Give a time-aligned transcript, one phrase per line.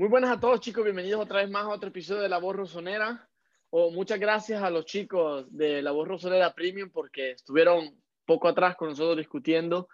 [0.00, 2.54] Muy buenas a todos chicos, bienvenidos otra vez más a otro episodio de La Voz
[2.54, 3.28] Rosonera.
[3.70, 8.76] Oh, muchas gracias a los chicos de La Voz Rosonera Premium porque estuvieron poco atrás
[8.76, 9.88] con nosotros discutiendo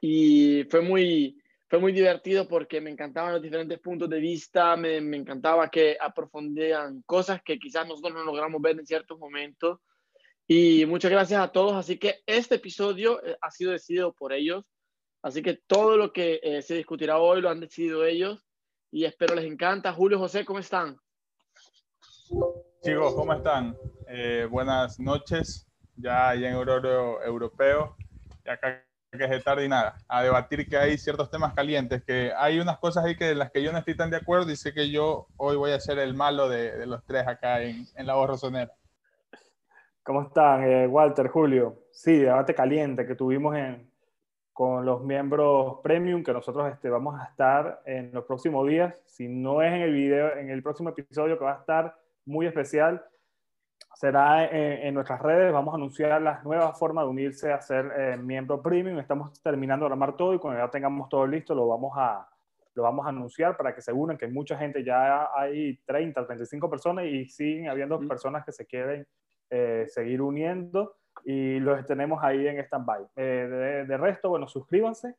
[0.00, 1.36] y fue muy,
[1.68, 5.96] fue muy divertido porque me encantaban los diferentes puntos de vista, me, me encantaba que
[6.00, 9.80] aprofundían cosas que quizás nosotros no logramos ver en ciertos momentos.
[10.46, 11.74] Y muchas gracias a todos.
[11.74, 14.64] Así que este episodio eh, ha sido decidido por ellos.
[15.22, 18.46] Así que todo lo que eh, se discutirá hoy lo han decidido ellos
[18.90, 19.92] y espero les encanta.
[19.92, 20.96] Julio José, ¿cómo están?
[22.82, 23.76] Chicos, ¿cómo están?
[24.08, 27.96] Eh, buenas noches, ya en horario europeo,
[28.44, 32.04] ya acá que es de tarde y nada, a debatir que hay ciertos temas calientes,
[32.04, 34.52] que hay unas cosas ahí que de las que yo no estoy tan de acuerdo
[34.52, 37.60] y sé que yo hoy voy a ser el malo de, de los tres acá
[37.60, 38.72] en, en la voz rosonera.
[40.04, 41.86] ¿Cómo están, eh, Walter, Julio?
[41.90, 43.89] Sí, debate caliente que tuvimos en,
[44.60, 48.94] con los miembros premium que nosotros este, vamos a estar en los próximos días.
[49.06, 51.96] Si no es en el video, en el próximo episodio que va a estar
[52.26, 53.02] muy especial,
[53.94, 55.50] será en, nuestras redes.
[55.50, 58.98] Vamos a anunciar las nuevas formas de unirse a ser eh, miembro premium.
[58.98, 62.28] Estamos terminando de armar todo y cuando ya tengamos todo listo lo vamos a
[62.74, 66.68] lo vamos a anunciar para que se unan, que mucha gente ya hay 30, 35
[66.68, 69.06] personas y siguen habiendo personas que se quieren
[69.48, 73.06] eh, seguir uniendo y los tenemos ahí en stand-by.
[73.16, 75.16] Eh, de, resto, bueno, suscríbanse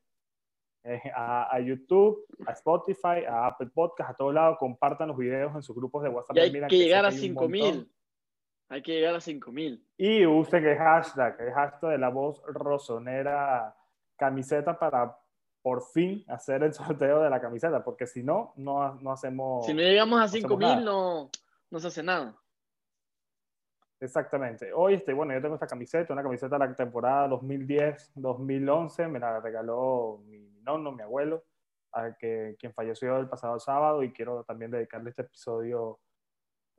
[0.83, 5.61] eh, a, YouTube, a Spotify, a Apple Podcast, a todos lados, compartan los videos en
[5.61, 6.37] sus grupos de WhatsApp.
[6.37, 7.91] Y hay que, llegar a 5000.
[8.69, 9.85] Hay que llegar a 5000.
[9.97, 13.75] Y usen el hashtag, el hashtag de la voz rosonera
[14.17, 15.17] camiseta para
[15.61, 19.65] por fin hacer el sorteo de la camiseta, porque si no, no, no hacemos.
[19.65, 21.29] Si no llegamos a 5000, no,
[21.69, 22.40] no se hace nada.
[24.01, 24.73] Exactamente.
[24.73, 29.39] Hoy, este, bueno, yo tengo esta camiseta, una camiseta de la temporada 2010-2011, me la
[29.39, 31.43] regaló mi nono, mi abuelo,
[31.91, 35.99] a que, quien falleció el pasado sábado y quiero también dedicarle este episodio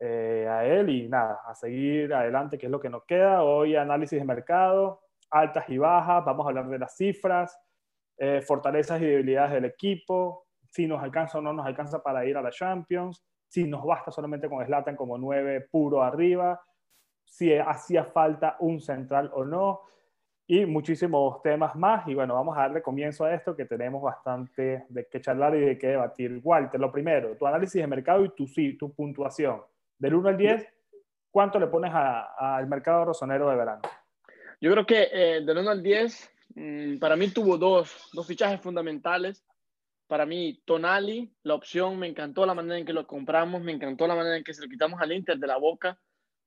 [0.01, 3.45] eh, a él y nada, a seguir adelante, que es lo que nos queda.
[3.45, 7.57] Hoy análisis de mercado, altas y bajas, vamos a hablar de las cifras,
[8.19, 12.37] eh, fortalezas y debilidades del equipo, si nos alcanza o no nos alcanza para ir
[12.37, 16.61] a la Champions, si nos basta solamente con Slatan como nueve puro arriba,
[17.33, 19.81] si hacía falta un central o no,
[20.47, 22.07] y muchísimos temas más.
[22.07, 25.61] Y bueno, vamos a darle comienzo a esto que tenemos bastante de qué charlar y
[25.61, 26.43] de qué debatir.
[26.45, 28.47] Walter, lo primero, tu análisis de mercado y tu,
[28.79, 29.63] tu puntuación.
[29.97, 30.67] Del 1 al 10,
[31.31, 33.81] ¿cuánto le pones al mercado rosonero de verano?
[34.61, 38.61] Yo creo que eh, del 1 al 10, mm, para mí tuvo dos, dos fichajes
[38.61, 39.43] fundamentales.
[40.07, 44.07] Para mí, Tonali, la opción, me encantó la manera en que lo compramos, me encantó
[44.07, 45.99] la manera en que se lo quitamos al Inter de la boca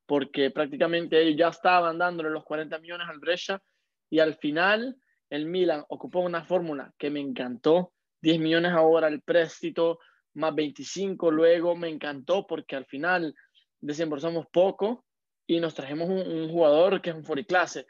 [0.06, 3.62] porque prácticamente ellos ya estaban dándole los 40 millones al Brescia
[4.10, 4.98] y al final
[5.30, 10.00] el Milan ocupó una fórmula que me encantó, 10 millones ahora el préstito,
[10.36, 13.34] más 25 luego, me encantó porque al final
[13.80, 15.06] desembolsamos poco
[15.48, 17.88] y nos trajimos un, jugador que es un clase.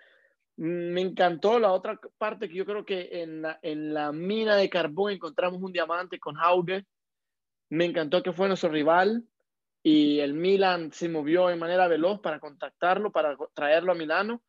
[0.57, 4.69] Me encantó la otra parte que yo creo que en la, en la mina de
[4.69, 6.85] carbón encontramos un diamante con Hauge.
[7.69, 9.25] Me encantó que fue nuestro rival,
[9.88, 14.41] y el Milan se movió de manera veloz para contactarlo, para traerlo a Milano.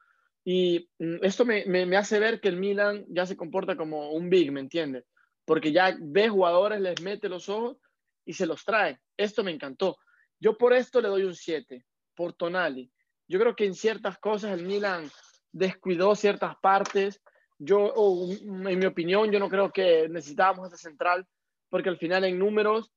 [0.42, 4.30] Y mm, esto me, me, hace ver que el Milan ya se comporta como un
[4.30, 5.04] big, ¿me entiendes?
[5.44, 7.76] Porque ya ve jugadores, les mete los ojos
[8.24, 8.98] y se los trae.
[9.14, 9.98] Esto me encantó.
[10.40, 12.90] Yo por esto le doy un 7, por Tonali.
[13.28, 15.10] Yo creo que en ciertas cosas el Milan
[15.52, 17.20] descuidó ciertas partes.
[17.58, 17.92] Yo,
[18.40, 21.26] en mi opinión, yo no creo que necesitábamos ese central,
[21.68, 22.90] porque al final en números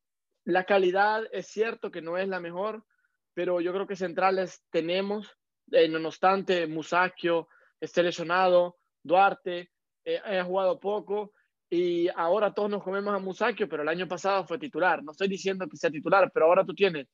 [0.49, 2.83] la calidad es cierto que no es la mejor,
[3.33, 5.37] pero yo creo que centrales tenemos,
[5.71, 7.47] eh, no obstante, Musacchio
[7.79, 9.71] está lesionado, Duarte
[10.03, 11.33] eh, ha jugado poco
[11.69, 15.03] y ahora todos nos comemos a Musacchio, pero el año pasado fue titular.
[15.03, 17.07] No estoy diciendo que sea titular, pero ahora tú tienes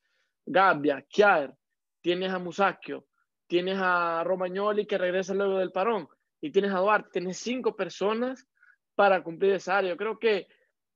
[0.46, 1.54] Gabbia, Chiar,
[2.02, 3.06] tienes a Musacchio,
[3.48, 6.08] tienes a Romagnoli que regresa luego del parón
[6.40, 8.48] y tienes a Duarte, tienes cinco personas
[8.96, 9.92] para cumplir esa área.
[9.92, 10.48] Yo creo que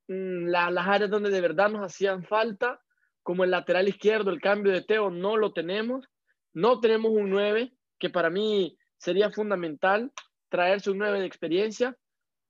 [0.10, 2.82] Mm, las áreas donde de verdad nos hacían falta,
[3.22, 6.10] como el lateral izquierdo, el cambio de Teo, no lo tenemos.
[6.52, 10.12] No tenemos un 9, que para mí sería fundamental
[10.50, 11.96] traerse un 9 de experiencia,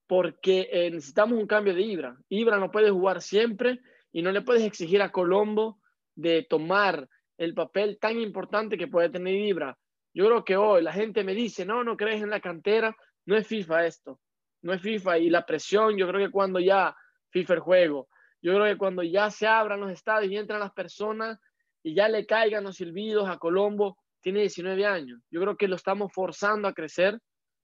[0.08, 2.18] porque eh, necesitamos un cambio de Ibra.
[2.30, 3.82] Ibra no puede jugar siempre
[4.14, 5.82] y no le puedes exigir a Colombo
[6.16, 9.78] de tomar el papel tan importante que puede tener Ibra.
[10.14, 12.96] Yo creo que hoy la gente me dice, no, no crees en la cantera,
[13.26, 14.22] no es FIFA esto,
[14.62, 16.96] no es FIFA y la presión, yo creo que cuando ya
[17.32, 18.08] FIFA juego.
[18.42, 21.40] Yo creo que cuando ya se abran los estadios y entran las personas
[21.84, 25.22] y ya le caigan los silbidos a Colombo, tiene 19 años.
[25.30, 27.20] Yo creo que lo estamos forzando a crecer,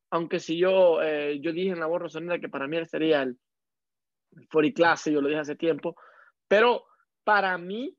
[0.10, 3.24] aunque si yo, eh, yo dije en la voz rosonera que para mí él sería
[3.24, 3.38] el,
[4.32, 5.96] el clase, yo lo dije hace tiempo,
[6.48, 6.86] pero
[7.24, 7.98] para mí,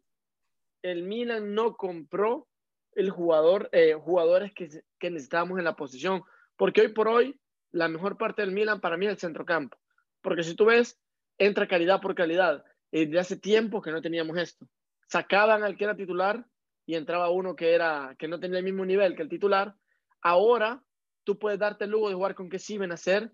[0.83, 2.47] el Milan no compró
[2.93, 4.69] el jugador, eh, jugadores que,
[4.99, 6.23] que necesitábamos en la posición,
[6.57, 7.39] porque hoy por hoy
[7.73, 9.77] la mejor parte del Milan para mí es el centrocampo,
[10.23, 10.99] porque si tú ves,
[11.39, 14.67] entra calidad por calidad, y desde hace tiempo que no teníamos esto.
[15.09, 16.45] Sacaban al que era titular
[16.87, 19.75] y entraba uno que, era, que no tenía el mismo nivel que el titular.
[20.23, 20.83] Ahora
[21.25, 23.31] tú puedes darte el lujo de jugar con que sí ven a hacer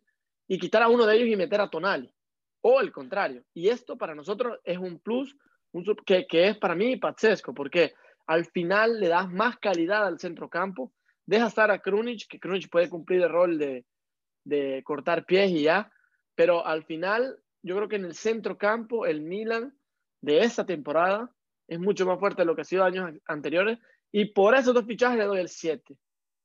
[0.48, 2.12] y quitar a uno de ellos y meter a Tonali,
[2.62, 3.44] o el contrario.
[3.54, 5.36] Y esto para nosotros es un plus
[6.04, 7.94] que, que es para mí pazzesco, porque
[8.26, 10.92] al final le das más calidad al centrocampo,
[11.26, 13.84] deja estar a Krunic, que Krunic puede cumplir el rol de,
[14.44, 15.90] de cortar pies y ya,
[16.34, 19.74] pero al final yo creo que en el centrocampo el Milan
[20.20, 21.30] de esta temporada
[21.68, 23.78] es mucho más fuerte de lo que ha sido años anteriores
[24.10, 25.96] y por esos dos fichajes le doy el 7.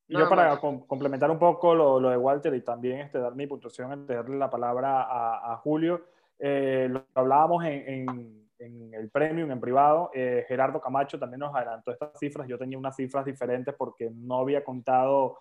[0.09, 3.91] Yo para complementar un poco lo, lo, de Walter y también este, dar mi puntuación
[3.91, 6.05] antes de darle la palabra a, a Julio,
[6.39, 11.53] eh, lo hablábamos en, en, en, el premium, en privado, eh, Gerardo Camacho también nos
[11.53, 15.39] adelantó estas cifras, yo tenía unas cifras diferentes porque no había contado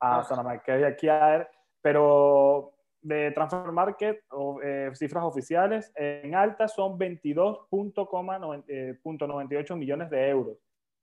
[0.00, 0.24] a ah.
[0.24, 1.48] Sanamarqués y a Kiaer,
[1.80, 4.24] pero de Transfer Market,
[4.62, 10.58] eh, cifras oficiales, en alta son 22.98 millones de euros,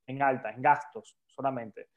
[0.05, 1.87] en alta, en gastos solamente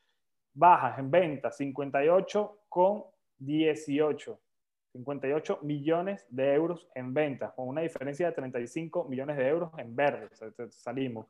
[0.53, 3.05] bajas en ventas 58 con
[3.39, 4.41] 18.
[4.93, 9.95] 58 millones de euros en ventas, con una diferencia de 35 millones de euros en
[9.95, 10.29] verde.
[10.71, 11.27] Salimos.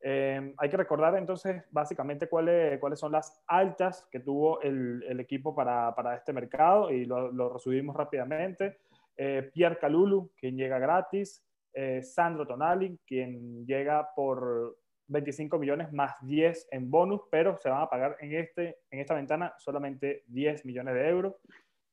[0.00, 5.20] Eh, hay que recordar entonces básicamente cuáles, cuáles son las altas que tuvo el, el
[5.20, 8.78] equipo para, para, este mercado y lo, lo resumimos rápidamente.
[9.16, 11.44] Eh, Pierre Calulu, quien llega gratis.
[11.72, 14.76] Eh, Sandro Tonali, quien llega por
[15.08, 19.14] 25 millones más 10 en bonus, pero se van a pagar en, este, en esta
[19.14, 21.34] ventana solamente 10 millones de euros.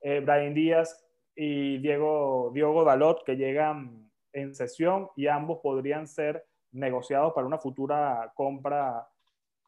[0.01, 6.45] Eh, Brian Díaz y Diego, Diego Dalot que llegan en sesión y ambos podrían ser
[6.71, 9.07] negociados para una futura compra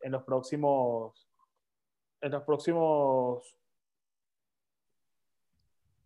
[0.02, 1.28] en los próximos
[2.22, 3.58] en los próximos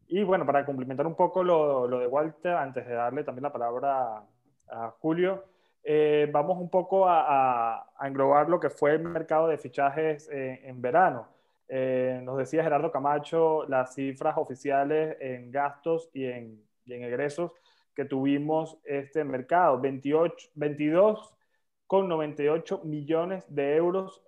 [0.08, 3.52] y bueno para complementar un poco lo, lo de Walter antes de darle también la
[3.52, 4.24] palabra
[4.70, 5.44] a Julio
[5.90, 10.82] eh, vamos un poco a, englobar lo que fue el mercado de fichajes eh, en
[10.82, 11.30] verano.
[11.70, 17.54] Eh, nos decía Gerardo Camacho las cifras oficiales en gastos y en, egresos
[17.96, 19.80] que tuvimos este mercado.
[19.80, 24.22] 28, 22,98 millones de euros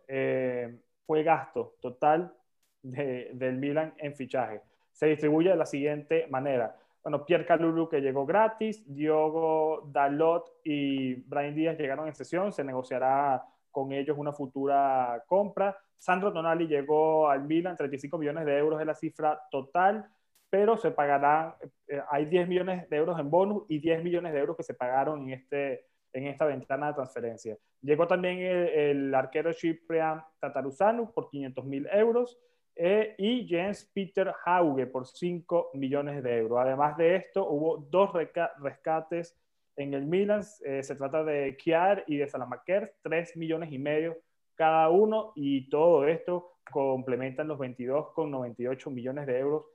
[1.06, 2.34] fue gasto total
[2.82, 4.62] del Milan en fichaje.
[5.00, 11.16] Se distribuye de la siguiente manera bueno, Pierre Calulu que llegó gratis, Diogo Dalot y
[11.16, 15.78] Brian Díaz llegaron en sesión, se negociará con ellos una futura compra.
[15.98, 20.10] Sandro Tonali llegó al Milan, 35 millones de euros es la cifra total,
[20.50, 21.58] pero se pagará,
[21.88, 24.74] eh, hay 10 millones de euros en bonus y 10 millones de euros que se
[24.74, 27.58] pagaron en, este, en esta ventana de transferencia.
[27.82, 32.38] Llegó también el, el arquero Ciprian Tataruzanu por 500 mil euros
[32.82, 36.60] eh, y Jens Peter Hauge por 5 millones de euros.
[36.62, 39.38] Además de esto, hubo dos rescates
[39.76, 40.44] en el Milan.
[40.64, 44.18] Eh, se trata de Kiar y de Salamaker, 3 millones y medio
[44.56, 49.66] cada uno, y todo esto complementan los 22,98 millones de euros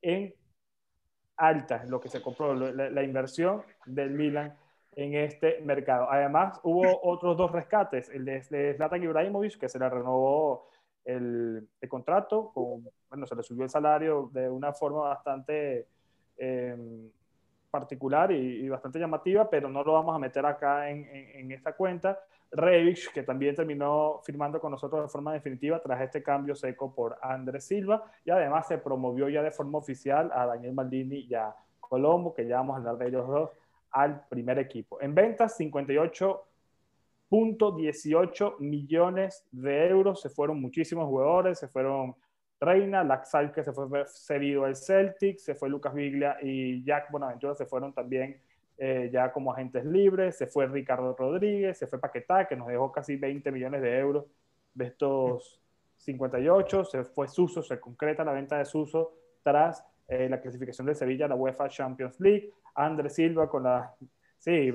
[0.00, 0.32] en
[1.36, 4.56] alta, lo que se compró, la, inversión del Milan
[4.94, 6.08] en este mercado.
[6.08, 10.68] Además, hubo otros dos rescates, el de, de Zlatan Ibrahimovic, que se le renovó
[11.04, 15.86] el, contrato, bueno, se le subió el salario de una forma bastante
[16.36, 17.10] em,
[17.70, 22.20] particular y, bastante llamativa, pero no lo vamos a meter acá en, esta cuenta.
[22.52, 27.18] Revich, que también terminó firmando con nosotros de forma definitiva tras este cambio seco por
[27.20, 31.52] Andrés Silva, y además se promovió ya de forma oficial a Daniel Maldini y a
[31.80, 33.50] Colombo, que ya vamos a hablar de ellos dos,
[33.90, 35.00] al primer equipo.
[35.00, 36.44] En ventas, 58
[37.76, 40.20] 18 millones de euros.
[40.20, 42.14] Se fueron muchísimos jugadores, se fueron
[42.60, 47.54] Reina, Laxal que se fue cedido al Celtic, se fue Lucas Biglia y Jack Bonaventura
[47.54, 48.40] se fueron también
[48.78, 52.90] eh, ya como agentes libres, se fue Ricardo Rodríguez, se fue Paquetá que nos dejó
[52.90, 54.24] casi 20 millones de euros
[54.72, 55.60] de estos
[55.98, 60.94] 58, se fue Suso, se concreta la venta de Suso tras eh, la clasificación de
[60.94, 63.94] Sevilla a la UEFA Champions League, Andrés Silva con la...
[64.38, 64.72] Sí,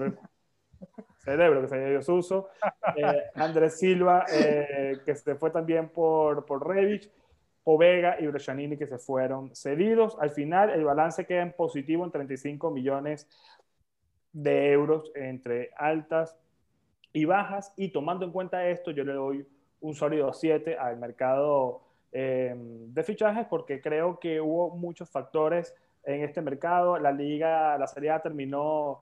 [1.18, 2.50] cerebro que se dio su uso,
[2.96, 7.12] eh, Andrés Silva, eh, que se fue también por, por Revich,
[7.64, 10.18] Povega y Brescianini que se fueron cedidos.
[10.20, 13.28] Al final, el balance queda en positivo en 35 millones
[14.32, 16.36] de euros entre altas
[17.14, 17.74] y bajas.
[17.78, 19.48] Y tomando en cuenta esto, yo le doy
[19.82, 21.82] un sólido 7 al mercado
[22.12, 26.98] eh, de fichajes porque creo que hubo muchos factores en este mercado.
[26.98, 29.02] La liga, la Serie A terminó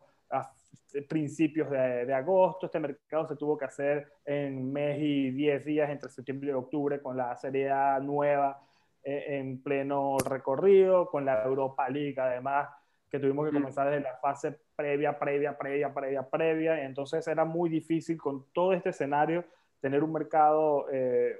[1.08, 2.66] principios de, agosto.
[2.66, 7.02] Este mercado se tuvo que hacer en mes y 10 días entre septiembre y octubre
[7.02, 8.62] con la Serie A nueva
[9.04, 12.70] eh, en pleno recorrido, con la Europa League además,
[13.10, 16.84] que tuvimos que comenzar desde la fase previa, previa, previa, previa, previa.
[16.84, 19.46] Entonces era muy difícil con todo este escenario
[19.80, 21.38] tener un mercado eh,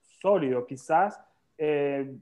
[0.00, 0.66] sólido.
[0.66, 1.20] Quizás
[1.58, 2.14] eh,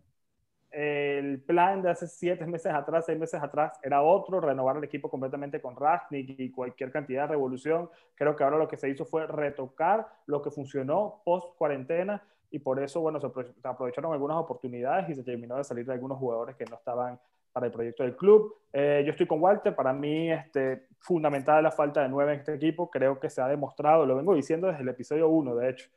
[0.71, 5.09] el plan de hace siete meses atrás, seis meses atrás, era otro, renovar el equipo
[5.09, 7.89] completamente con Rastnik y cualquier cantidad de revolución.
[8.15, 12.59] Creo que ahora lo que se hizo fue retocar lo que funcionó post cuarentena y
[12.59, 13.27] por eso, bueno, se
[13.63, 17.19] aprovecharon algunas oportunidades y se terminó de salir de algunos jugadores que no estaban
[17.53, 18.55] para el proyecto del club.
[18.73, 22.55] Eh, yo estoy con Walter, para mí este, fundamental la falta de nueve en este
[22.55, 25.89] equipo, creo que se ha demostrado, lo vengo diciendo desde el episodio 1, de hecho,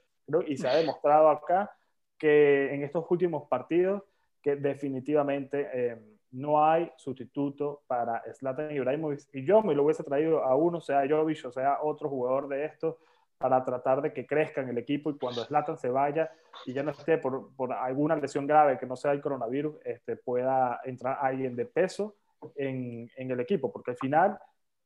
[0.48, 1.72] y se ha demostrado acá
[2.18, 4.04] que en estos últimos partidos
[4.41, 5.98] que definitivamente eh,
[6.31, 9.21] no hay sustituto para Zlatan Ibrahimovic.
[9.33, 12.65] Y yo me lo hubiese traído a uno, sea Jovic o sea otro jugador de
[12.65, 12.95] estos,
[13.38, 16.31] para tratar de que crezca en el equipo y cuando Zlatan se vaya
[16.65, 20.15] y ya no esté por, por alguna lesión grave que no sea el coronavirus, este,
[20.15, 22.15] pueda entrar alguien de peso
[22.55, 24.39] en, en, el equipo, porque al final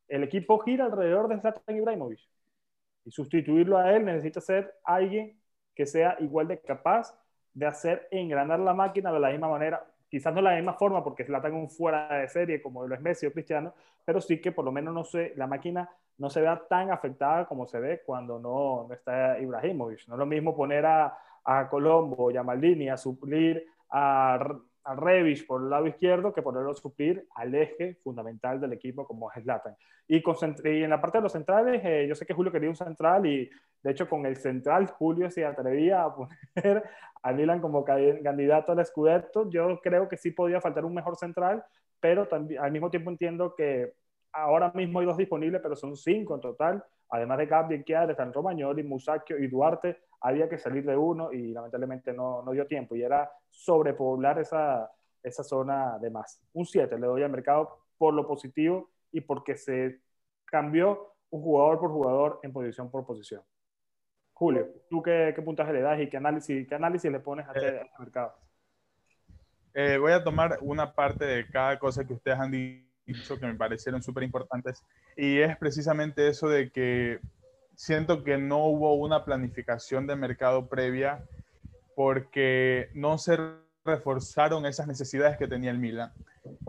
[0.07, 2.21] el equipo gira alrededor de Zlatan Ibrahimovic
[3.03, 5.37] y sustituirlo a él necesita ser alguien
[5.75, 7.13] que sea igual de capaz
[7.55, 11.03] de hacer engranar la máquina de la misma manera, quizás no de la misma forma
[11.03, 14.39] porque la tengo un fuera de serie como lo es Messi o Cristiano, pero sí
[14.39, 17.79] que por lo menos no sé, la máquina no se vea tan afectada como se
[17.79, 20.07] ve cuando no, está Ibrahimovic.
[20.07, 24.37] No es lo mismo poner a, a Colombo y a Maldini a suplir a
[24.85, 29.05] a Revis por el lado izquierdo que ponerlo a suplir al eje fundamental del equipo
[29.05, 29.75] como es Zlatan.
[30.07, 32.75] Y, y en la parte de los centrales, eh, yo sé que Julio quería un
[32.75, 33.49] central y
[33.81, 36.83] de hecho con el central Julio se atrevía a poner
[37.23, 39.49] a Milan como candidato al Scudetto.
[39.49, 41.65] Yo creo que sí podía faltar un mejor central,
[41.99, 43.93] pero también, al mismo tiempo entiendo que
[44.31, 46.83] ahora mismo hay dos disponibles, pero son cinco en total.
[47.09, 51.51] Además de Gabriel Chiara, están Romagnoli, Musacchio y Duarte había que salir de uno y
[51.51, 54.91] lamentablemente no, no dio tiempo y era sobrepoblar esa,
[55.21, 56.41] esa zona de más.
[56.53, 60.01] Un 7 le doy al mercado por lo positivo y porque se
[60.45, 63.43] cambió un jugador por jugador en posición por posición.
[64.33, 67.51] Julio, ¿tú qué, qué puntaje le das y qué análisis, qué análisis le pones a
[67.51, 68.33] este, este mercado?
[69.75, 73.53] Eh, voy a tomar una parte de cada cosa que ustedes han dicho que me
[73.53, 74.83] parecieron súper importantes
[75.15, 77.19] y es precisamente eso de que
[77.75, 81.23] siento que no hubo una planificación de mercado previa
[81.95, 83.37] porque no se
[83.83, 86.11] reforzaron esas necesidades que tenía el Milan.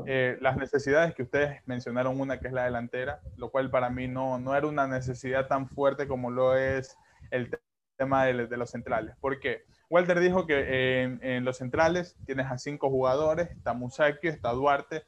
[0.07, 4.07] Eh, las necesidades que ustedes mencionaron, una que es la delantera, lo cual para mí
[4.07, 6.97] no, no era una necesidad tan fuerte como lo es
[7.31, 7.51] el
[7.97, 9.17] tema de, los centrales.
[9.21, 9.65] ¿Por qué?
[9.89, 15.05] Walter dijo que en, en, los centrales tienes a cinco jugadores, está Musacchio, está Duarte,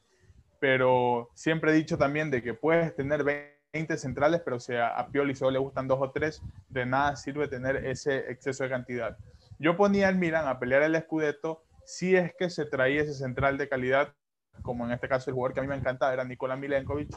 [0.59, 5.07] pero siempre he dicho también de que puedes tener 20 20 centrales, pero si a,
[5.11, 9.17] Pioli solo le gustan dos o tres, de nada sirve tener ese exceso de cantidad.
[9.59, 13.57] Yo ponía al Milan a pelear el Scudetto si es que se traía ese central
[13.57, 14.13] de calidad,
[14.61, 17.09] como en este caso el jugador que a mí me encantaba era Nikola Milenkovic.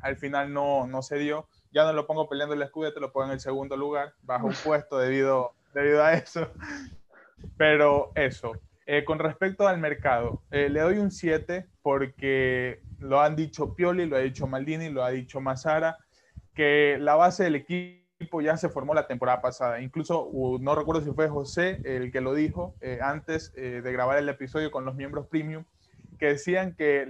[0.00, 1.46] Al final no, no se dio.
[1.70, 4.54] Ya no lo pongo peleando el Scudetto, lo pongo en el segundo lugar, bajo un
[4.64, 6.50] puesto debido, debido a eso.
[7.56, 8.52] Pero eso,
[8.92, 14.04] eh, con respecto al mercado, eh, le doy un 7 porque lo han dicho Pioli,
[14.04, 15.96] lo ha dicho Maldini, lo ha dicho Mazara,
[16.52, 19.80] que la base del equipo ya se formó la temporada pasada.
[19.80, 20.30] Incluso
[20.60, 24.70] no recuerdo si fue José el que lo dijo eh, antes de grabar el episodio
[24.70, 25.64] con los miembros premium,
[26.18, 27.06] que decían que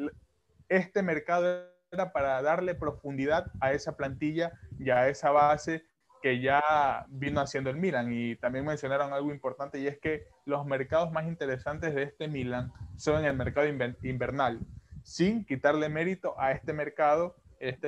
[0.68, 5.82] este mercado era para darle profundidad a esa plantilla y a esa base
[6.22, 8.12] que ya vino haciendo el Milan.
[8.12, 12.72] Y también mencionaron algo importante y es que los mercados más interesantes de este Milan
[12.96, 14.60] son en el mercado invernal
[15.02, 17.86] sin quitarle mérito a este mercado este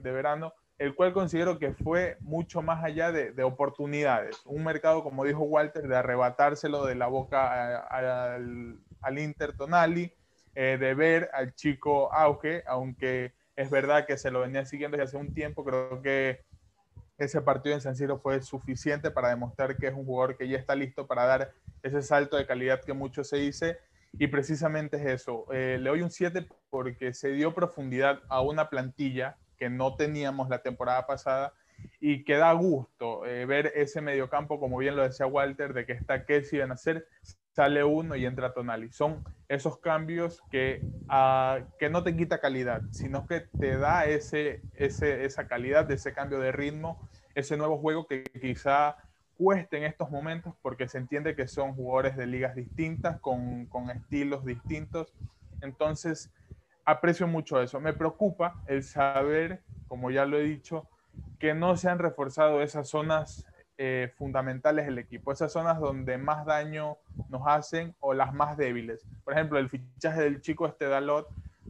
[0.00, 4.40] de, verano, el cual considero que fue mucho más allá de, oportunidades.
[4.44, 10.12] Un mercado, como dijo Walter, de arrebatárselo de la boca al, al, Inter Tonali,
[10.54, 15.08] eh, de ver al chico Auge, aunque es verdad que se lo venía siguiendo desde
[15.08, 16.44] hace un tiempo, creo que
[17.18, 20.56] ese partido en San Siro fue suficiente para demostrar que es un jugador que ya
[20.56, 23.78] está listo para dar ese salto de calidad que mucho se dice
[24.12, 25.46] y precisamente es eso.
[25.52, 30.48] Eh, le doy un 7 porque se dio profundidad a una plantilla que no teníamos
[30.48, 31.52] la temporada pasada
[32.00, 35.92] y que da gusto eh, ver ese mediocampo, como bien lo decía Walter, de que
[35.92, 37.06] está Kessie en hacer,
[37.58, 38.92] sale uno y entra Tonali.
[38.92, 44.62] Son esos cambios que, uh, que no te quita calidad, sino que te da ese,
[44.74, 48.96] ese, esa calidad de ese cambio de ritmo, ese nuevo juego que quizá
[49.36, 53.90] cueste en estos momentos porque se entiende que son jugadores de ligas distintas, con, con
[53.90, 55.12] estilos distintos.
[55.60, 56.32] Entonces,
[56.84, 57.80] aprecio mucho eso.
[57.80, 60.86] Me preocupa el saber como ya lo he dicho,
[61.40, 63.47] que no se han reforzado esas zonas
[63.80, 66.96] eh, fundamentales del equipo, esas zonas donde más daño
[67.28, 69.06] nos hacen o las más débiles.
[69.22, 71.28] Por ejemplo, el fichaje del chico este Dalot,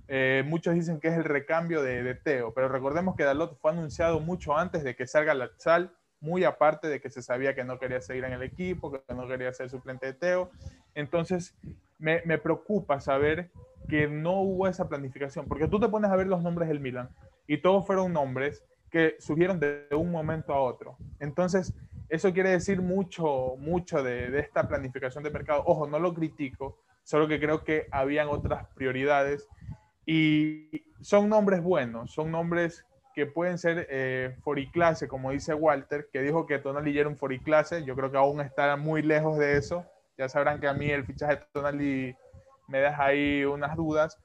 [0.08, 3.72] eh, muchos dicen que es el recambio de, de, Teo, pero recordemos que Dalot fue
[3.72, 7.62] anunciado mucho antes de que salga la sal, muy aparte de que se sabía que
[7.62, 10.50] no quería seguir en el equipo, que no quería ser suplente de Teo.
[10.94, 11.54] Entonces,
[11.98, 13.50] me, me preocupa saber
[13.86, 17.10] que no hubo esa planificación, porque tú te pones a ver los nombres del Milan
[17.46, 20.96] y todos fueron nombres que surgieron de un momento a otro.
[21.20, 21.74] Entonces,
[22.08, 25.62] eso quiere decir mucho, mucho de, de, esta planificación de mercado.
[25.66, 29.48] Ojo, no lo critico, solo que creo que habían otras prioridades
[30.06, 30.70] y
[31.02, 32.86] son nombres buenos, son nombres
[33.18, 37.84] que pueden ser eh, foriclase, como dice Walter, que dijo que Tonali era un foriclase.
[37.84, 39.84] Yo creo que aún está muy lejos de eso.
[40.16, 42.16] Ya sabrán que a mí el fichaje de Tonali
[42.68, 44.20] me deja ahí unas dudas.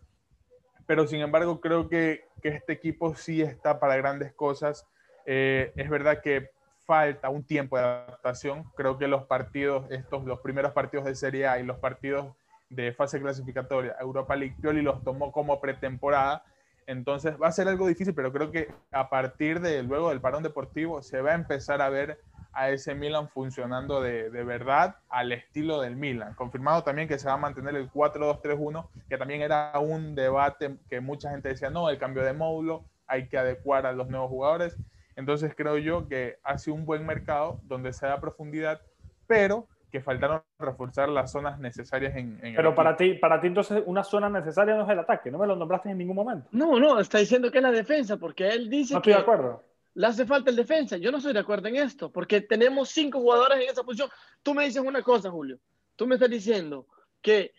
[0.86, 4.86] Pero sin embargo, creo que, que este equipo sí está para grandes cosas.
[5.26, 6.52] Eh, es verdad que
[6.86, 8.64] falta un tiempo de adaptación.
[8.76, 12.36] Creo que los partidos, estos, los primeros partidos de Serie A y los partidos
[12.70, 16.44] de fase clasificatoria, Europa League, Pioli los tomó como pretemporada.
[16.86, 20.44] Entonces va a ser algo difícil, pero creo que a partir de luego del parón
[20.44, 22.20] deportivo se va a empezar a ver
[22.52, 26.36] a ese Milan funcionando de, de verdad al estilo del Milan.
[26.36, 31.00] Confirmado también que se va a mantener el 4-2-3-1, que también era un debate que
[31.00, 34.78] mucha gente decía, no, el cambio de módulo, hay que adecuar a los nuevos jugadores.
[35.16, 38.82] Entonces creo yo que ha sido un buen mercado donde se da profundidad,
[39.28, 43.84] pero que faltaron reforzar las zonas necesarias en, en Pero para ti, para ti entonces
[43.86, 46.48] una zona necesaria no es el ataque, no me lo nombraste en ningún momento.
[46.52, 49.22] No, no, está diciendo que es la defensa, porque él dice no estoy que de
[49.22, 49.64] acuerdo.
[49.94, 50.98] le hace falta el defensa.
[50.98, 54.10] Yo no estoy de acuerdo en esto, porque tenemos cinco jugadores en esa posición.
[54.42, 55.60] Tú me dices una cosa, Julio.
[55.96, 56.88] Tú me estás diciendo
[57.22, 57.54] que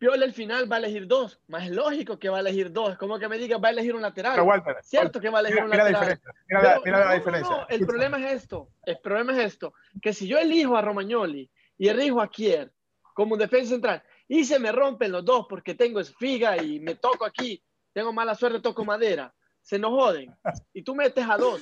[0.00, 1.38] Piola al final va a elegir dos.
[1.46, 2.92] Más lógico que va a elegir dos.
[2.92, 4.32] Es como que me diga va a elegir un lateral.
[4.32, 6.18] Pero Walter, Cierto Walter, que va a elegir mira, un mira la lateral.
[6.18, 6.42] diferencia.
[6.48, 7.56] Mira, Pero- la, mira no, la diferencia.
[7.56, 8.68] no, el problema es esto.
[8.86, 9.74] El problema es esto.
[10.00, 12.72] Que si yo elijo a Romagnoli y elijo a Kier
[13.14, 17.26] como defensa central y se me rompen los dos porque tengo esfiga y me toco
[17.26, 20.34] aquí, tengo mala suerte, toco madera, se nos joden.
[20.72, 21.60] Y tú metes a dos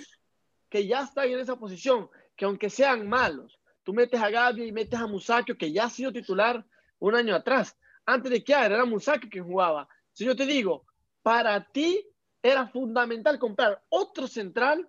[0.70, 4.70] que ya están en esa posición, que aunque sean malos, tú metes a Gabi y
[4.72, 6.64] metes a Musakio, que ya ha sido titular
[7.00, 7.76] un año atrás.
[8.08, 9.86] Antes de Kier era Musakio que jugaba.
[10.12, 10.86] Si yo te digo,
[11.22, 12.08] para ti
[12.42, 14.88] era fundamental comprar otro central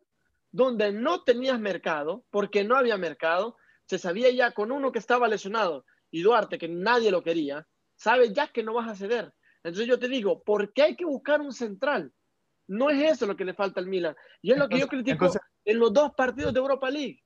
[0.53, 5.27] donde no tenías mercado, porque no había mercado, se sabía ya con uno que estaba
[5.27, 9.34] lesionado y Duarte, que nadie lo quería, sabes ya que no vas a ceder.
[9.65, 12.13] Entonces yo te digo, ¿por qué hay que buscar un central?
[12.67, 14.15] No es eso lo que le falta al Milan.
[14.41, 17.21] Y es lo que yo critico entonces- en los dos partidos de Europa League.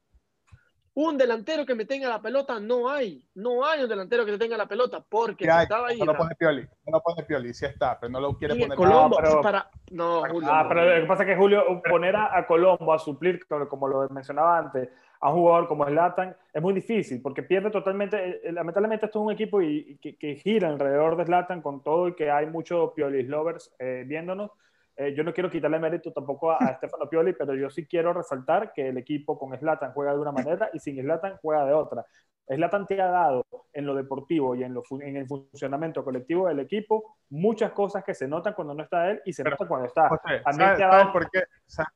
[0.95, 3.23] Un delantero que me tenga la pelota, no hay.
[3.33, 5.97] No hay un delantero que te tenga la pelota, porque Ya, estaba ahí.
[5.97, 8.77] no lo pone Pioli, no lo pone Pioli, sí está, pero no lo quiere poner.
[8.77, 9.69] Colombo, pero- para...
[9.91, 10.49] No, Julio.
[10.51, 10.69] Ah, no.
[10.69, 14.07] pero lo que pasa es que Julio, poner a, a Colombo a suplir, como, lo
[14.09, 18.47] mencionaba antes, a un jugador como Zlatan es muy difícil porque pierde totalmente.
[18.47, 21.81] eh, Lamentablemente, esto es un equipo y, y que, que gira alrededor de Zlatan con
[21.81, 24.51] todo y que hay muchos Piolis lovers eh, viéndonos.
[24.95, 28.13] Eh, yo no quiero quitarle mérito tampoco a, a Stefano Pioli, pero yo sí quiero
[28.13, 31.73] resaltar que el equipo con Zlatan juega de una manera y sin Zlatan juega de
[31.73, 32.05] otra.
[32.47, 36.59] Zlatan te ha dado en lo deportivo y en, lo, en el funcionamiento colectivo del
[36.59, 39.87] equipo muchas cosas que se notan cuando no está él y se Pero, notan cuando
[39.87, 40.09] está.
[40.09, 41.43] José, A mí ¿sabes, te ha sabes dado- por qué?
[41.65, 41.93] Sa-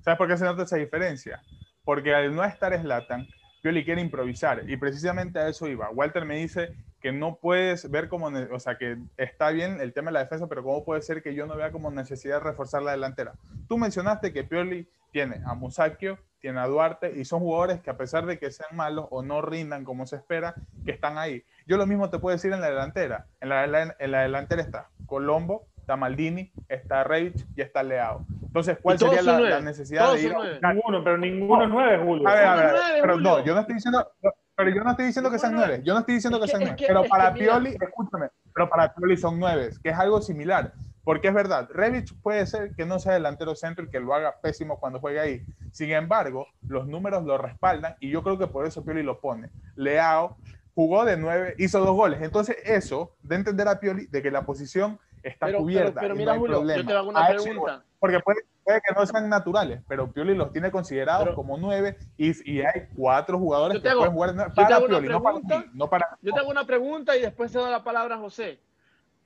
[0.00, 1.40] ¿Sabes por qué se nota esa diferencia?
[1.84, 3.26] Porque al no estar Slatan,
[3.62, 5.88] Pioli quiere improvisar y precisamente a eso iba.
[5.90, 10.10] Walter me dice que no puedes ver como, o sea, que está bien el tema
[10.10, 12.82] de la defensa, pero cómo puede ser que yo no vea como necesidad de reforzar
[12.82, 13.34] la delantera.
[13.68, 17.96] Tú mencionaste que Pioli tiene a Musacchio, tiene a Duarte y son jugadores que a
[17.96, 21.44] pesar de que sean malos o no rindan como se espera, que están ahí.
[21.66, 23.26] Yo lo mismo te puedo decir en la delantera.
[23.40, 28.24] En la, en la delantera está Colombo, está Maldini, está Reich y está Leao.
[28.42, 30.72] Entonces, ¿cuál sería la, necesidad Todos de ir a?
[30.72, 32.28] Ninguno, pero ninguno es nueve, Julio.
[32.28, 33.30] A ver, a ver, pero Julio.
[33.30, 35.94] no, yo no estoy diciendo, no, pero yo no estoy diciendo que sean nueve, yo
[35.94, 39.70] no estoy diciendo que sean nueve, pero para Pioli, escúchame, pero para Pioli son nueve,
[39.80, 40.72] que es algo similar,
[41.04, 44.34] porque es verdad, Rebic puede ser que no sea delantero centro y que lo haga
[44.42, 48.66] pésimo cuando juegue ahí, sin embargo, los números lo respaldan y yo creo que por
[48.66, 49.48] eso Pioli lo pone.
[49.76, 50.36] Leao
[50.74, 54.44] jugó de nueve, hizo dos goles, entonces eso de entender a Pioli de que la
[54.44, 57.28] posición está Pero- pero- cubierta pero y mira, no Julio, yo te hago una A
[57.28, 57.84] pregunta.
[58.00, 61.96] Porque puede, puede que no sean naturales, pero Pioli los tiene considerados Pero- como nueve
[62.16, 65.58] y, y hay cuatro jugadores que hago- pueden jugar para Pioli, no para pregunta.
[65.58, 68.18] mí, no para Yo te hago una pregunta y después te doy la palabra a
[68.18, 68.60] José.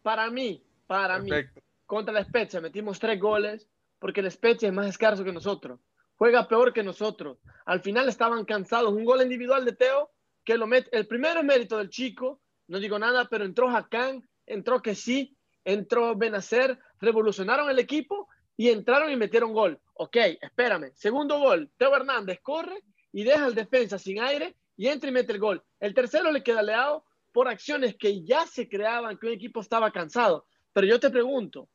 [0.03, 1.61] Para mí, para mí, Perfecto.
[1.87, 5.79] contra la Spezia metimos tres goles porque el Spezia es más escaso que nosotros.
[6.17, 7.39] Juega peor que nosotros.
[7.67, 8.93] Al final estaban cansados.
[8.93, 10.11] Un gol individual de Teo
[10.45, 10.89] que lo mete.
[10.97, 12.41] El primero es mérito del chico.
[12.69, 18.71] No digo nada, pero entró Hakan, entró que sí, entró Benacer, revolucionaron el equipo y
[18.71, 19.81] entraron y metieron gol.
[19.95, 20.93] Ok, espérame.
[20.95, 25.33] Segundo gol, Teo Hernández corre y deja al defensa sin aire y entra y mete
[25.33, 25.63] el gol.
[25.81, 29.91] El tercero le queda leado por acciones que ya se creaban, que un equipo estaba
[29.91, 30.47] cansado.
[30.73, 31.69] Pero yo te pregunto,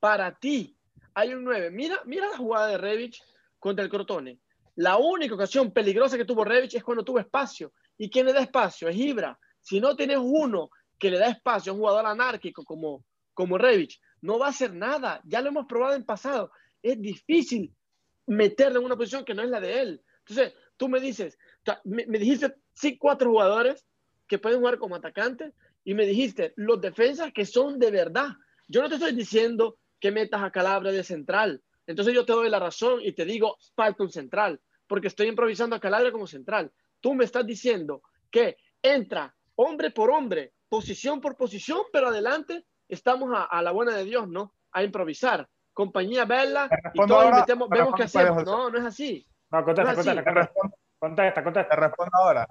[0.00, 0.76] para ti
[1.14, 1.70] hay un 9.
[1.70, 3.22] Mira, mira la jugada de Revich
[3.58, 4.38] contra el Crotone.
[4.76, 7.72] La única ocasión peligrosa que tuvo Revich es cuando tuvo espacio.
[7.96, 8.88] ¿Y quién le da espacio?
[8.88, 9.38] Es Ibra.
[9.60, 13.04] Si no tienes uno que le da espacio a un jugador anárquico como,
[13.38, 15.22] como Revich, no va a hacer nada.
[15.24, 16.50] Ya lo hemos probado en pasado.
[16.82, 17.72] Es difícil
[18.26, 20.02] meterle en una posición que no es la de él.
[20.26, 21.38] Entonces, tú me dices,
[21.84, 23.86] me, dijiste sí, cuatro jugadores
[24.26, 28.30] que pueden jugar como atacantes y me dijiste los defensas que son de verdad.
[28.66, 31.62] Yo no te estoy diciendo que metas a Calabria de central.
[31.86, 35.80] Entonces yo te doy la razón y te digo, falta central, porque estoy improvisando a
[35.80, 36.72] Calabria como central.
[37.00, 43.30] Tú me estás diciendo que entra hombre por hombre, posición por posición, pero adelante estamos
[43.34, 44.54] a, la buena de Dios, ¿no?
[44.72, 45.48] A improvisar.
[45.72, 48.44] Compañía Bella y todos metemos, vemos qué hacemos.
[48.44, 49.26] No, no es así.
[49.50, 50.50] No, contesta, contesta,
[50.98, 52.48] contesta, contesta, Te respondo ahora.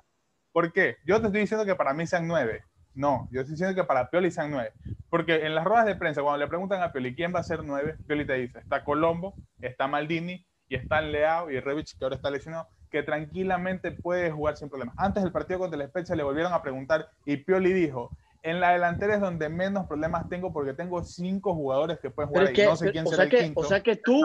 [0.51, 0.95] ¿Por qué?
[1.05, 2.63] Yo te estoy diciendo que para mí sean nueve.
[2.97, 4.71] No, yo estoy diciendo que para Pioli sean nueve.
[5.09, 7.63] Porque en las ruedas de prensa, cuando le preguntan a Pioli quién va a ser
[7.63, 12.15] nueve, Pioli te dice, está Colombo, está Maldini y está Leao y Revich, que ahora
[12.15, 14.95] está lesionado, que tranquilamente puede jugar sin problemas.
[14.97, 18.09] Antes del partido contra el Spezia le volvieron a preguntar y Pioli dijo,
[18.43, 22.47] en la delantera es donde menos problemas tengo porque tengo cinco jugadores que pueden jugar
[22.47, 22.65] ahí.
[22.65, 23.59] no sé quién será el quinto.
[23.59, 24.21] O sea que tú,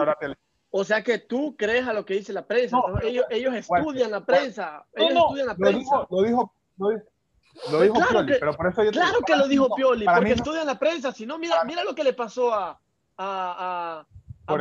[0.71, 2.77] o sea que tú crees a lo que dice la prensa.
[3.03, 4.85] ellos, ellos estudian la prensa.
[4.93, 6.07] ellos estudian la prensa.
[6.09, 7.03] Lo dijo, lo dijo,
[7.71, 10.31] lo dijo, claro Pioli, que, pero por eso yo Claro que lo dijo Pioli, porque
[10.33, 11.11] estudian la prensa.
[11.11, 12.79] Si no, mira, mira lo que le pasó a,
[13.17, 14.05] a,
[14.47, 14.53] a,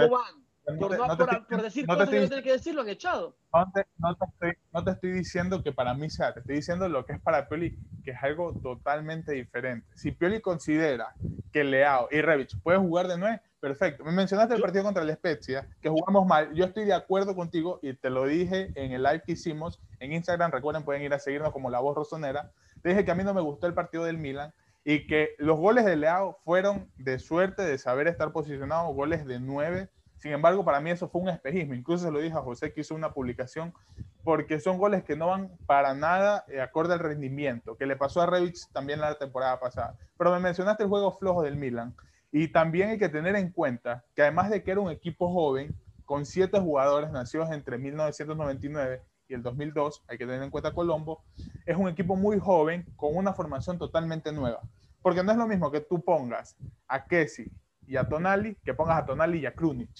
[0.65, 3.37] por, no, por, decir cosas que no que decir, lo han echado.
[3.53, 7.05] No te, estoy, no te, estoy, diciendo que para mí sea, te estoy diciendo lo
[7.05, 9.87] que es para Pioli, que es algo totalmente diferente.
[9.95, 11.15] Si Pioli considera
[11.53, 14.05] que Leao y Revich pueden jugar de nueve, perfecto.
[14.05, 16.55] Me mencionaste el partido contra el Spezia, que jugamos mal.
[16.55, 20.13] Yo estoy de acuerdo contigo y te lo dije en el live que hicimos en
[20.13, 20.53] Instagram.
[20.53, 22.53] Recuerden, pueden ir a seguirnos como La Voz Rosonera.
[22.83, 24.53] Te dije que a mí no me gustó el partido del Milan
[24.85, 29.39] y que los goles de Leao fueron de suerte, de saber estar posicionados, goles de
[29.39, 29.89] nueve
[30.23, 31.75] sin embargo, para mí eso fue un espejismo.
[31.75, 33.75] Incluso se lo dije a José que hizo una publicación
[34.23, 38.23] porque son goles que no van para nada eh, acorde al rendimiento, que le pasó
[38.23, 39.97] a Revich también la temporada pasada.
[40.17, 41.97] Pero me mencionaste el juego flojo del Milan.
[42.31, 45.75] Y también hay que tener en cuenta que además de que era un equipo joven,
[46.05, 51.25] con siete jugadores nacidos entre 1999 y el 2002, hay que tener en cuenta Colombo,
[51.67, 54.61] es un equipo muy joven con una formación totalmente nueva.
[55.03, 56.57] Porque no es lo mismo que tú pongas
[56.87, 57.51] a Kessi,
[57.87, 59.91] y a Tonali que pongas a Tonali y a Krunic.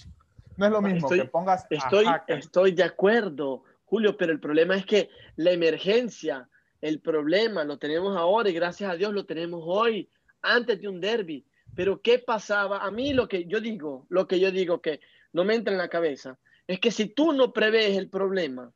[0.57, 4.75] No es lo mismo que pongas estoy, a Estoy de acuerdo, Julio, pero el problema
[4.75, 6.47] es que la emergencia,
[6.81, 10.09] el problema lo tenemos ahora y gracias a Dios lo tenemos hoy,
[10.41, 11.45] antes de un derby.
[11.75, 12.79] Pero ¿qué pasaba?
[12.79, 14.99] A mí lo que yo digo, lo que yo digo que
[15.31, 18.71] no me entra en la cabeza, es que si tú no prevés el problema,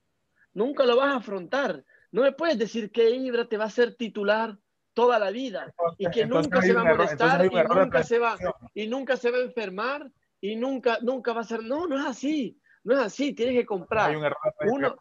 [0.53, 1.83] nunca lo vas a afrontar.
[2.11, 4.57] No me puedes decir que Ibra te va a ser titular
[4.97, 8.35] toda la vida y que nunca se va a molestar y nunca se va
[8.73, 12.05] y nunca se va a enfermar y nunca nunca va a ser no no es
[12.07, 14.09] así no es así tienes que comprar.
[14.09, 14.95] Hay un error uno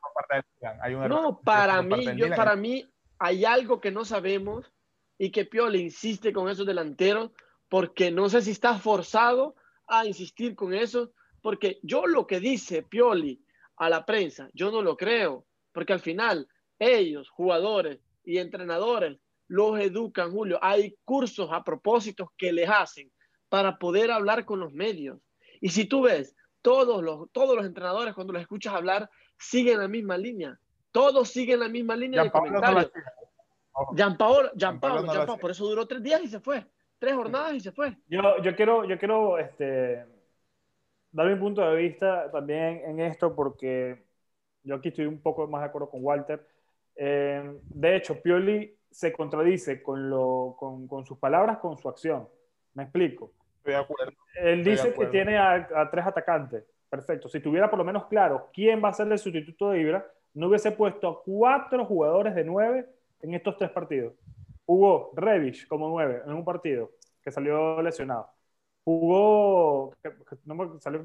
[0.83, 2.87] hay un error no para mí yo para mí
[3.19, 4.71] hay algo que no sabemos
[5.17, 7.31] y que Pioli insiste con esos delanteros
[7.71, 9.55] porque no sé si está forzado
[9.87, 13.43] a insistir con eso porque yo lo que dice Pioli
[13.79, 16.47] a la prensa yo no lo creo porque al final
[16.79, 20.59] ellos jugadores y entrenadores los educan, Julio.
[20.63, 23.11] Hay cursos a propósito que les hacen
[23.49, 25.19] para poder hablar con los medios.
[25.61, 29.89] Y si tú ves, todos los, todos los entrenadores cuando los escuchas hablar siguen la
[29.89, 30.59] misma línea.
[30.91, 32.91] Todos siguen la misma línea de comentarios.
[33.95, 35.07] Jean Paul, Jean Paul,
[35.39, 36.67] por eso duró tres días y se fue.
[36.99, 37.97] Tres jornadas y se fue.
[38.09, 40.07] Yo, yo quiero, yo quiero este,
[41.13, 44.07] dar mi punto de vista también en esto porque
[44.63, 46.47] yo aquí estoy un poco más de acuerdo con Walter.
[46.97, 52.27] Eh, de hecho, Pioli se contradice con, lo, con, con, sus palabras, con su acción.
[52.73, 53.31] ¿Me explico?
[53.59, 54.13] Estoy de acuerdo.
[54.41, 56.65] Él dice que tiene a, tres atacantes.
[56.89, 57.29] Perfecto.
[57.29, 60.49] Si tuviera por lo menos claro quién va a ser el sustituto de Ibra, no
[60.49, 62.87] hubiese puesto cuatro jugadores de nueve
[63.21, 64.15] en estos tres partidos.
[64.65, 68.31] Jugó Revich como nueve en un partido que salió lesionado.
[68.83, 69.93] Jugó.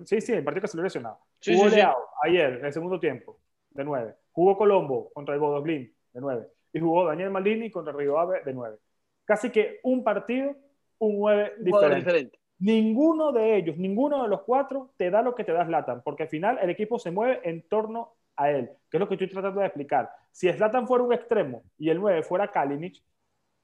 [0.06, 1.19] sí, sí, el partido que salió lesionado.
[1.45, 3.38] jugó Leao ayer, en el segundo tiempo,
[3.71, 4.15] de nueve.
[4.32, 8.53] Jugó Colombo contra el Godoblin, de nueve y jugó Daniel Maldini contra Río Ave de
[8.53, 8.77] 9.
[9.25, 10.55] Casi que un partido,
[10.99, 12.39] un 9 diferente.
[12.60, 16.23] Ninguno de ellos, ninguno de los cuatro te da lo que te da Zlatan, porque
[16.23, 19.29] al final el equipo se mueve en torno a él, que es lo que estoy
[19.29, 20.12] tratando de explicar.
[20.31, 23.01] Si Zlatan fuera un extremo y el 9 fuera Kalinic,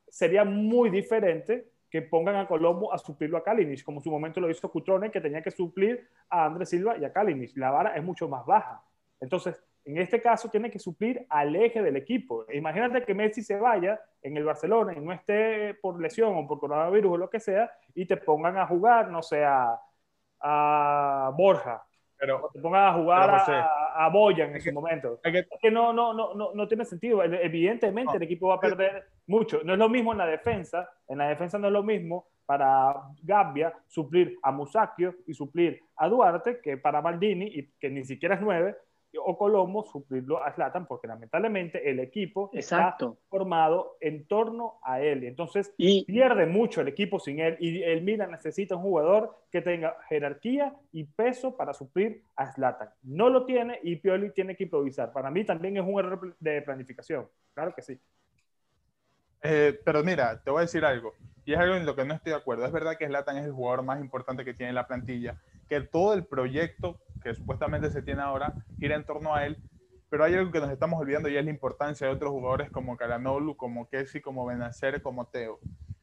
[0.08, 4.12] sería muy diferente que que pongan a Colombo a suplirlo a Kalinic, como en su
[4.12, 7.56] momento lo hizo Cutrone, que tenía que suplir a Andrés Silva y a Kalinic.
[7.56, 8.84] La vara es mucho más baja.
[9.20, 12.46] Entonces, en este caso, tiene que suplir al eje del equipo.
[12.52, 16.60] Imagínate que Messi se vaya en el Barcelona y no esté por lesión o por
[16.60, 19.80] coronavirus o lo que sea, y te pongan a jugar, no sé, a,
[21.38, 21.84] Borja.
[22.20, 25.22] Pero, o te pongan a jugar a, a, Boyan en ese momento.
[25.24, 27.24] Es que, no, no, no, no, no tiene sentido.
[27.24, 29.62] Evidentemente el equipo va a perder mucho.
[29.64, 30.90] No es lo mismo en la defensa.
[31.08, 36.10] En la defensa no es lo mismo para Gambia suplir a Musacchio y suplir a
[36.10, 38.76] Duarte que para Maldini, y que ni siquiera es nueve,
[39.20, 42.98] o Colombo suplirlo a Zlatan, porque lamentablemente el equipo está
[43.30, 45.24] formado en torno a él.
[45.24, 49.62] Entonces y, pierde mucho el equipo sin él y el Milan necesita un jugador que
[49.62, 52.90] tenga jerarquía y peso para suplir a Zlatan.
[53.04, 55.12] No lo tiene y Pioli tiene que improvisar.
[55.12, 57.28] Para mí también es un error de planificación.
[57.54, 58.00] Claro que sí.
[59.42, 61.14] Eh, pero mira, te voy a decir algo,
[61.46, 62.66] y es algo en lo que no estoy de acuerdo.
[62.66, 66.14] Es verdad que Zlatan es el jugador más importante que tiene la plantilla, que todo
[66.14, 69.58] el proyecto que supuestamente se tiene ahora gira en torno a él,
[70.10, 72.96] pero hay algo que nos estamos olvidando y es la importancia de otros jugadores como
[72.96, 75.60] Calanolu, como Kessi, como Benacer, como Teo.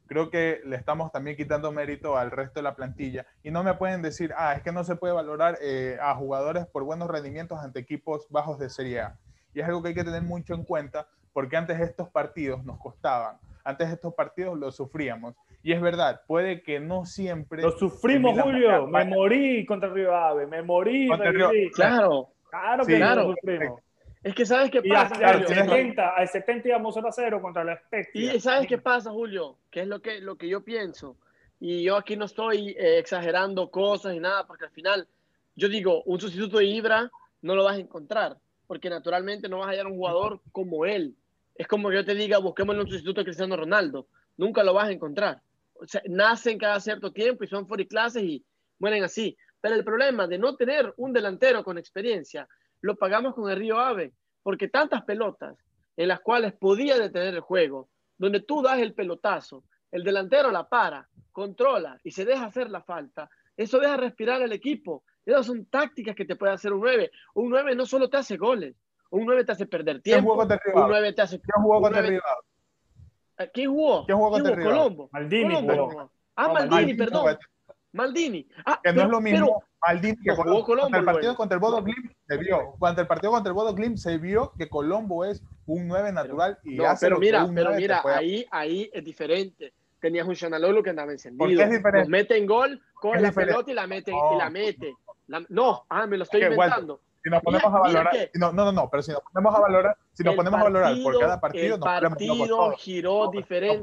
[0.07, 3.75] Creo que le estamos también quitando mérito al resto de la plantilla y no me
[3.75, 7.59] pueden decir, ah, es que no se puede valorar eh, a jugadores por buenos rendimientos
[7.59, 9.19] ante equipos bajos de Serie A.
[9.55, 12.79] Y es algo que hay que tener mucho en cuenta porque antes estos partidos nos
[12.79, 17.63] costaban, antes estos partidos los sufríamos y es verdad, puede que no siempre.
[17.63, 18.87] Lo sufrimos, Julio.
[18.87, 20.47] Me morí contra Río Ave.
[20.47, 21.09] Me morí.
[21.09, 21.49] Contra Río...
[21.73, 22.29] Claro.
[22.51, 23.29] Claro que claro.
[23.29, 23.81] lo sufrimos.
[24.23, 25.19] Es que sabes qué pasa.
[25.19, 28.35] Y al 70, al 70 íbamos 0 a 0 contra la Spezia.
[28.35, 31.17] Y sabes qué pasa, Julio, que es lo que, lo que yo pienso.
[31.59, 35.09] Y yo aquí no estoy eh, exagerando cosas y nada, porque al final,
[35.57, 39.69] yo digo, un sustituto de Ibra no lo vas a encontrar, porque naturalmente no vas
[39.69, 41.15] a hallar un jugador como él.
[41.55, 44.07] Es como que yo te diga, busquemos un sustituto de Cristiano Ronaldo.
[44.37, 45.41] Nunca lo vas a encontrar
[46.07, 48.45] nacen cada cierto tiempo y son clases y
[48.79, 49.37] mueren así.
[49.61, 52.49] Pero el problema de no tener un delantero con experiencia
[52.81, 55.57] lo pagamos con el Río Ave, porque tantas pelotas
[55.97, 60.69] en las cuales podía detener el juego, donde tú das el pelotazo, el delantero la
[60.69, 65.05] para, controla y se deja hacer la falta, eso deja respirar al equipo.
[65.25, 67.11] Esas son tácticas que te puede hacer un 9.
[67.35, 68.77] Un 9 no solo te hace goles,
[69.11, 71.41] un 9 te hace perder tiempo, un 9 te hace...
[73.53, 74.07] ¿Quién jugó contra el ¿Quién jugó?
[74.07, 75.09] ¿Quién jugó contra Colombo.
[75.13, 76.11] Maldini jugó.
[76.37, 77.39] Ah, Maldini, perdón.
[77.93, 78.49] Maldini.
[78.67, 80.97] Ah, que no es lo mismo Maldini que jugó Colombo.
[80.97, 82.75] el partido contra el Bodo Glim se vio.
[82.79, 86.59] Cuando el partido contra el Bodo Glim se vio que Colombo es un 9 natural
[86.65, 89.73] y no, hace pero mira, pero mira, ahí, ahí es diferente.
[90.01, 91.63] Tenías un Chanalolo que andaba encendido.
[91.63, 92.11] Es diferente?
[92.11, 94.11] mete en gol, coge la pelota y la mete.
[94.11, 94.95] y la mete.
[95.49, 99.03] no, ah, me lo estoy inventando si nos ponemos a valorar, no, no, no, pero
[99.03, 102.71] si nos ponemos a valorar, si nos ponemos a valorar por cada partido, el partido
[102.73, 103.81] giró diferente.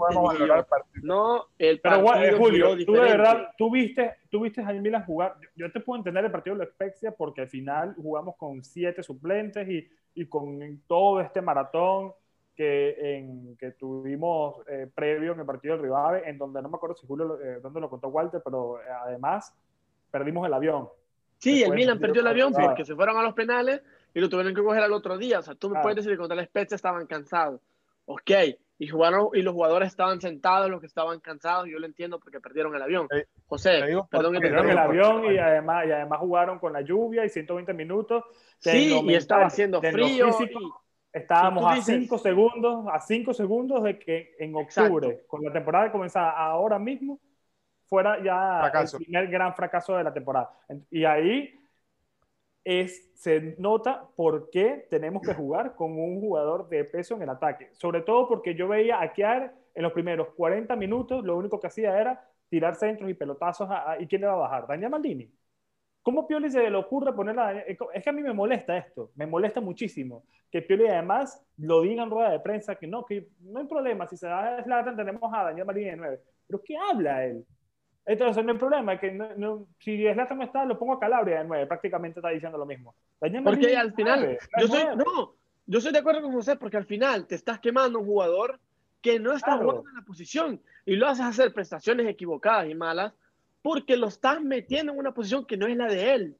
[1.02, 5.06] No, el partido pero, eh, Julio, tú de verdad, tú viste, tú viste a Milan
[5.06, 5.38] jugar.
[5.56, 9.02] Yo te puedo entender el partido de la Spezia porque al final jugamos con siete
[9.02, 12.14] suplentes y, y con todo este maratón
[12.56, 16.76] que, en, que tuvimos eh, previo en el partido del Rivave, en donde no me
[16.76, 19.52] acuerdo si Julio, eh, dónde lo contó Walter, pero además
[20.12, 20.88] perdimos el avión
[21.42, 23.82] Sí, el Milan perdió el avión porque se fueron a los penales
[24.14, 25.40] y lo tuvieron que coger al otro día.
[25.40, 27.60] O sea, tú me puedes decir que contra la Spezia estaban cansados.
[28.06, 28.32] Ok,
[28.78, 32.40] y jugaron y los jugadores estaban sentados, los que estaban cansados, yo lo entiendo porque
[32.40, 33.08] perdieron el avión.
[33.48, 37.30] José, perdón que perdieron el avión y además, y además jugaron con la lluvia y
[37.30, 38.24] 120 minutos.
[38.60, 40.30] Sí, y estaba haciendo frío.
[41.12, 46.32] estábamos a 5 segundos, a 5 segundos de que en octubre, con la temporada comenzada
[46.32, 47.20] ahora mismo,
[47.92, 50.50] fuera ya el primer gran fracaso de la temporada.
[50.90, 51.60] Y ahí
[52.64, 57.30] es, se nota por qué tenemos que jugar con un jugador de peso en el
[57.30, 57.70] ataque.
[57.74, 61.68] Sobre todo porque yo veía a Kiar en los primeros 40 minutos, lo único que
[61.68, 63.68] hacía era tirar centros y pelotazos.
[64.00, 64.68] ¿Y quién le va a bajar?
[64.68, 65.30] Daniel Maldini.
[66.02, 67.60] ¿Cómo Pioli se le ocurre ponerla?
[67.60, 70.24] Es que a mí me molesta esto, me molesta muchísimo.
[70.50, 74.08] Que Pioli además lo diga en rueda de prensa que no, que no hay problema,
[74.08, 76.22] si se da la tenemos a Daniel Maldini de 9.
[76.48, 77.46] Pero ¿qué habla él?
[78.06, 81.40] Entonces, no hay problema, que no, no, si Slatan no está, lo pongo a Calabria
[81.40, 82.96] de 9, prácticamente está diciendo lo mismo.
[83.44, 85.36] porque al final, yo soy, no,
[85.68, 88.60] yo soy de acuerdo con José, porque al final te estás quemando un jugador
[89.02, 93.14] que no está jugando en la posición y lo haces hacer prestaciones equivocadas y malas
[93.62, 96.38] porque lo estás metiendo en una posición que no es la de él.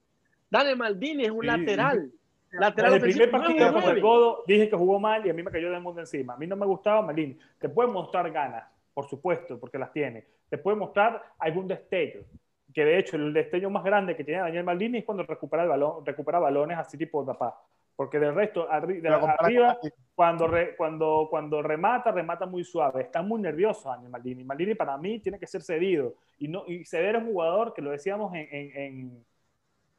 [0.50, 2.12] Dale Maldini es un lateral.
[2.52, 5.52] Lateral el primer partido con el Godo dije que jugó mal y a mí me
[5.52, 6.34] cayó del mundo encima.
[6.34, 7.38] A mí no me gustaba Maldini.
[7.60, 12.26] Te puede mostrar ganas, por supuesto, porque las tiene te puede mostrar algún destello.
[12.74, 15.70] Que de hecho, el destello más grande que tiene Daniel Maldini es cuando recupera, el
[15.70, 17.58] balón, recupera balones así tipo papá.
[17.96, 19.78] Porque del resto, de arriba,
[20.14, 23.04] cuando, cuando, cuando remata, remata muy suave.
[23.04, 24.44] Está muy nervioso Daniel Maldini.
[24.44, 26.16] Maldini para mí tiene que ser cedido.
[26.38, 29.26] Y, no, y ceder es un jugador que lo decíamos en, en,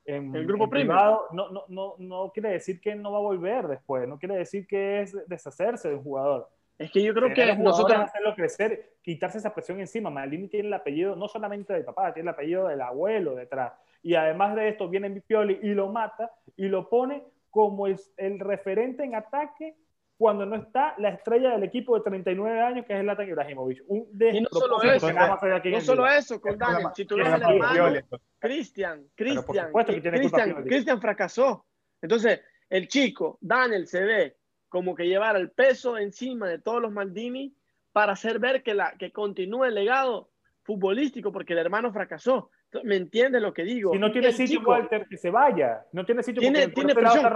[0.04, 3.68] en, el grupo privado, no, no, no, no quiere decir que no va a volver
[3.68, 4.06] después.
[4.06, 6.50] No quiere decir que es deshacerse de un jugador.
[6.82, 10.10] Es que yo creo que nosotros hacerlo crecer, quitarse esa presión encima.
[10.10, 13.72] Maldini tiene el apellido no solamente del papá, tiene el apellido del abuelo detrás.
[14.02, 18.40] Y además de esto viene Pioli y lo mata y lo pone como el, el
[18.40, 19.76] referente en ataque
[20.16, 23.82] cuando no está la estrella del equipo de 39 años que es Latan Ibrahimovic.
[23.86, 28.00] Un y no solo eso, no solo eso, con Daniel, si tú ves el hermano,
[28.38, 29.72] Cristian, Cristian,
[30.64, 31.66] Cristian fracasó.
[32.00, 34.36] Entonces, el chico, Daniel, se ve
[34.72, 37.54] como que llevar el peso encima de todos los Maldini
[37.92, 40.30] para hacer ver que, la, que continúe el legado
[40.62, 42.48] futbolístico, porque el hermano fracasó.
[42.82, 43.92] ¿Me entiende lo que digo?
[43.92, 45.84] Si no tiene sitio, Walter, que se vaya.
[45.92, 47.30] No tiene sitio tiene, tiene presión.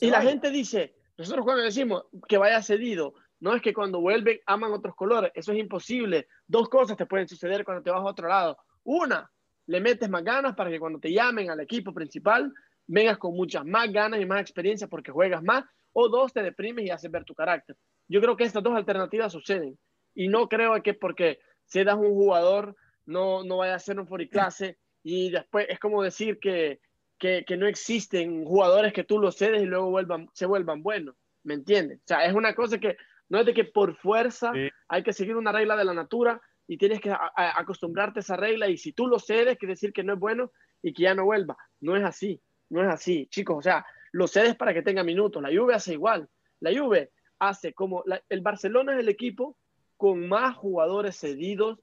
[0.00, 4.40] y, la gente dice, nosotros cuando decimos que vaya cedido, no es que cuando vuelven
[4.44, 6.26] aman otros colores, eso es imposible.
[6.48, 8.58] Dos cosas te pueden suceder cuando te vas a otro lado.
[8.82, 9.30] Una,
[9.66, 12.52] le metes más ganas para que cuando te llamen al equipo principal,
[12.86, 16.84] vengas con muchas más ganas y más experiencia porque juegas más o dos, te deprimes
[16.84, 17.76] y haces ver tu carácter.
[18.08, 19.78] Yo creo que estas dos alternativas suceden
[20.14, 24.78] y no creo que porque cedas un jugador no, no vaya a ser un clase
[25.02, 26.80] y después es como decir que,
[27.18, 31.16] que, que, no existen jugadores que tú los cedes y luego vuelvan, se vuelvan buenos,
[31.44, 31.98] ¿me entiendes?
[32.00, 32.96] O sea, es una cosa que
[33.28, 34.52] no es de que por fuerza
[34.88, 38.68] hay que seguir una regla de la natura y tienes que acostumbrarte a esa regla
[38.68, 41.24] y si tú lo cedes, quiere decir que no es bueno y que ya no
[41.24, 41.56] vuelva.
[41.80, 43.58] No es así, no es así, chicos.
[43.58, 45.42] O sea, lo cedes para que tenga minutos.
[45.42, 46.28] La Juve hace igual.
[46.60, 49.56] La Juve hace como el Barcelona es el equipo
[49.96, 51.78] con más jugadores cedidos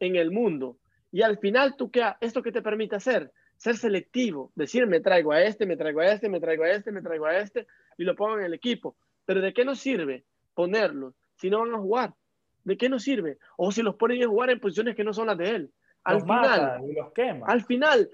[0.00, 0.78] en el mundo.
[1.12, 3.32] Y al final, ¿tú qué, ¿esto qué te permite hacer?
[3.56, 6.92] Ser selectivo, decir, me traigo a este, me traigo a este, me traigo a este,
[6.92, 8.96] me traigo a este, y lo pongo en el equipo.
[9.24, 12.14] Pero ¿de qué nos sirve ponerlos si no van a jugar?
[12.64, 13.38] ¿De qué nos sirve?
[13.56, 15.72] O si los ponen a jugar en posiciones que no son las de él.
[16.04, 17.46] Al final, los quema.
[17.46, 18.10] al final,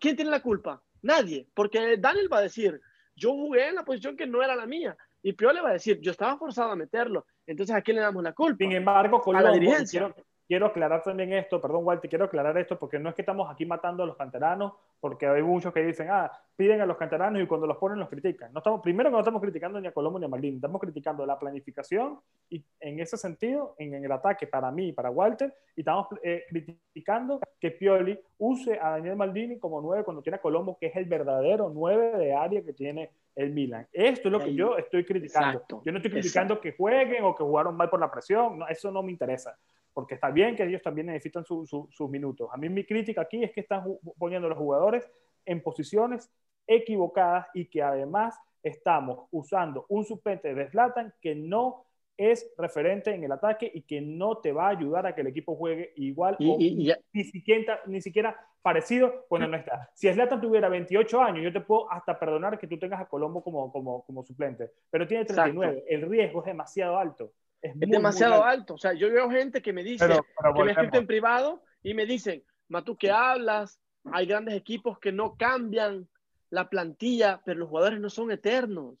[0.00, 0.82] ¿quién tiene la culpa?
[1.02, 2.80] Nadie, porque Daniel va a decir,
[3.14, 4.96] yo jugué en la posición que no era la mía.
[5.22, 7.26] Y Piole va a decir, yo estaba forzado a meterlo.
[7.46, 8.58] Entonces, ¿a quién le damos la culpa?
[8.58, 12.98] Sin embargo, con la dirigencia quiero aclarar también esto, perdón Walter, quiero aclarar esto porque
[12.98, 16.30] no es que estamos aquí matando a los canteranos, porque hay muchos que dicen, ah,
[16.54, 18.52] piden a los canteranos y cuando los ponen los critican.
[18.52, 21.26] No estamos, primero que no estamos criticando ni a Colombo ni a Maldini, estamos criticando
[21.26, 25.80] la planificación y en ese sentido, en, el ataque para mí y para Walter, y
[25.80, 30.78] estamos eh, criticando que Pioli use a Daniel Maldini como nueve cuando tiene a Colombo,
[30.78, 33.86] que es el verdadero nueve de área que tiene el Milan.
[33.92, 35.64] Esto es lo que yo estoy criticando.
[35.84, 38.90] yo no estoy criticando que jueguen o que jugaron mal por la presión, no, eso
[38.90, 39.58] no me interesa
[39.96, 42.50] porque está bien que ellos también necesitan sus minutos.
[42.52, 43.82] A mí mi crítica aquí es que están
[44.18, 45.10] poniendo a los jugadores
[45.46, 46.30] en posiciones
[46.66, 53.24] equivocadas y que además estamos usando un suplente de Zlatan que no es referente en
[53.24, 56.36] el ataque y que no te va a ayudar a que el equipo juegue igual
[56.40, 59.88] o ni, siquiera, ni siquiera parecido cuando no está.
[59.94, 63.42] Si Zlatan tuviera 28 años, yo te puedo hasta perdonar que tú tengas a Colombo
[63.42, 67.32] como, como, como suplente, pero tiene 39, el riesgo es demasiado alto.
[67.62, 68.74] Es, demasiado alto.
[68.74, 72.06] O sea, yo veo gente que me dice, que me escrito en privado y me
[72.06, 73.80] dicen, Matú, ¿qué hablas?
[74.12, 76.08] Hay grandes equipos que no cambian
[76.50, 78.96] la plantilla, pero los jugadores no son eternos.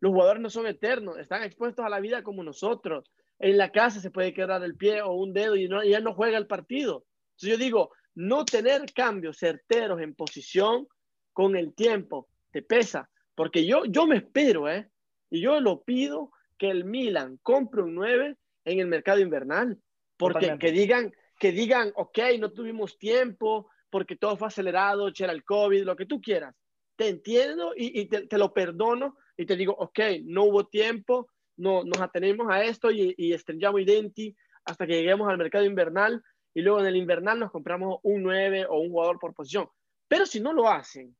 [0.00, 3.10] Los jugadores no son eternos, están expuestos a la vida como nosotros.
[3.38, 6.14] En la casa se puede quedar el pie o un dedo y, no, ya no
[6.14, 7.04] juega el partido.
[7.32, 10.88] Entonces yo digo, no tener cambios certeros en posición
[11.32, 13.10] con el tiempo te pesa.
[13.34, 14.90] Porque yo, yo me espero, ¿eh?
[15.30, 19.80] Y yo lo pido que el Milan compre un 9 en el mercado invernal.
[20.18, 25.42] Porque que digan, que digan, ok, no tuvimos tiempo, porque todo fue acelerado, era el
[25.42, 26.54] COVID, lo que tú quieras.
[26.96, 31.98] Te entiendo y, te, lo perdono y te digo, ok, no hubo tiempo, no, nos
[31.98, 36.80] atenemos a esto y, y estrenjamos identi hasta que lleguemos al mercado invernal y luego
[36.80, 39.66] en el invernal nos compramos un 9 o un jugador por posición.
[40.08, 41.16] Pero si no lo hacen,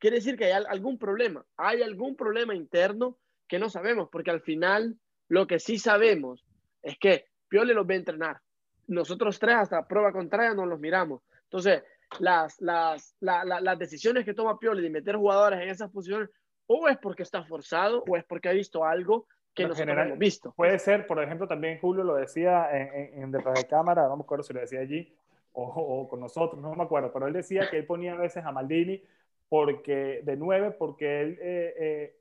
[0.00, 1.46] quiere decir que hay algún problema.
[1.56, 3.16] Hay algún problema interno
[3.48, 4.96] que no sabemos, porque al final
[5.28, 6.44] lo que sí sabemos
[6.82, 8.40] es que Piole los va a entrenar.
[8.86, 11.22] Nosotros tres hasta prueba contraria no los miramos.
[11.44, 11.82] Entonces,
[12.20, 16.30] las, las, las decisiones que toma Piole de meter jugadores en esas posiciones,
[16.66, 20.18] o es porque está forzado, o es porque ha visto algo que no nosotros hemos
[20.18, 20.52] visto.
[20.52, 24.22] Puede ser, por ejemplo, también Julio lo decía en, en, detrás de cámara, no me
[24.22, 25.16] acuerdo si lo decía allí
[25.52, 28.52] o, con nosotros, no me acuerdo, pero él decía que él ponía a veces a
[28.52, 29.02] Maldini
[29.48, 32.16] porque, de nueve, porque él eh, eh,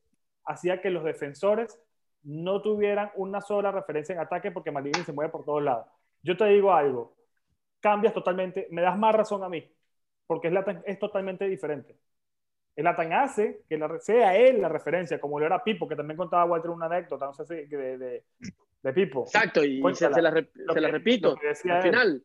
[0.46, 1.80] hacía que los defensores
[2.24, 5.86] no tuvieran una sola referencia en ataque porque Maldini se mueve por todos lados.
[6.24, 7.16] Yo te digo algo,
[7.80, 9.72] cambias totalmente, me das más razón a mí,
[10.26, 10.54] porque es,
[10.86, 11.96] es totalmente diferente.
[12.76, 16.18] El Atan hace que la, sea él la referencia, como lo era Pipo, que también
[16.18, 18.24] contaba Walter una anécdota, no sé si de, de,
[18.82, 19.22] de Pipo.
[19.22, 21.38] Exacto, y se, la, repito.
[21.70, 22.24] Al final,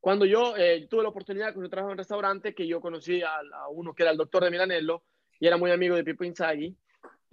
[0.00, 3.36] cuando yo eh, tuve la oportunidad, cuando trabajaba en un restaurante, que yo conocí a,
[3.36, 5.04] a, uno que era el doctor de Milanello,
[5.38, 6.76] y era muy amigo de Pipo Inzaghi,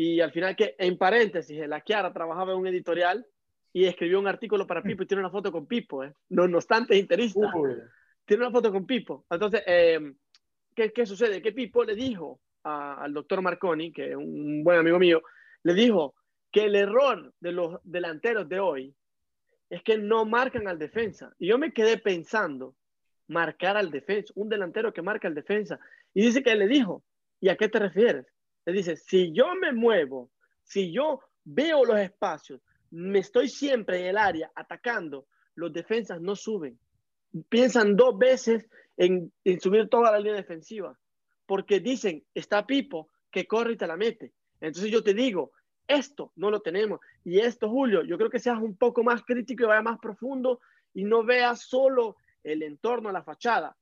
[0.01, 3.27] y al final que, en paréntesis, la Chiara trabajaba en un editorial
[3.73, 6.13] y escribió un artículo para Pipo y tiene una foto con Pipo, ¿eh?
[6.29, 7.51] no, no obstante es interista.
[8.23, 9.25] Tiene una foto con Pipo.
[9.29, 10.13] Entonces, eh,
[10.73, 11.41] ¿qué, ¿qué, sucede?
[11.41, 15.21] Que Pipo le dijo al doctor Marconi, que es un buen amigo mío,
[15.63, 16.15] le dijo
[16.49, 18.95] que el error de los delanteros de hoy
[19.69, 21.33] es que no marcan al defensa.
[21.37, 22.73] Y yo me quedé pensando,
[23.27, 25.77] marcar al defensa, un delantero que marca al defensa.
[26.13, 27.03] Y dice que le dijo,
[27.41, 28.25] ¿y a qué te refieres?
[28.65, 30.31] Le dice, si yo me muevo,
[30.63, 36.35] si yo veo los espacios, me estoy siempre en el área atacando, los defensas no
[36.35, 36.79] suben.
[37.49, 40.97] Piensan dos veces en, en subir toda la línea defensiva
[41.49, 44.33] porque dicen, está Pipo, que corre y te la mete.
[44.61, 45.51] Entonces yo te digo,
[45.87, 46.99] esto no lo tenemos.
[47.25, 50.59] Y esto, Julio, yo creo que seas un poco más crítico y vaya más profundo
[50.93, 53.75] y no veas solo el entorno, la fachada.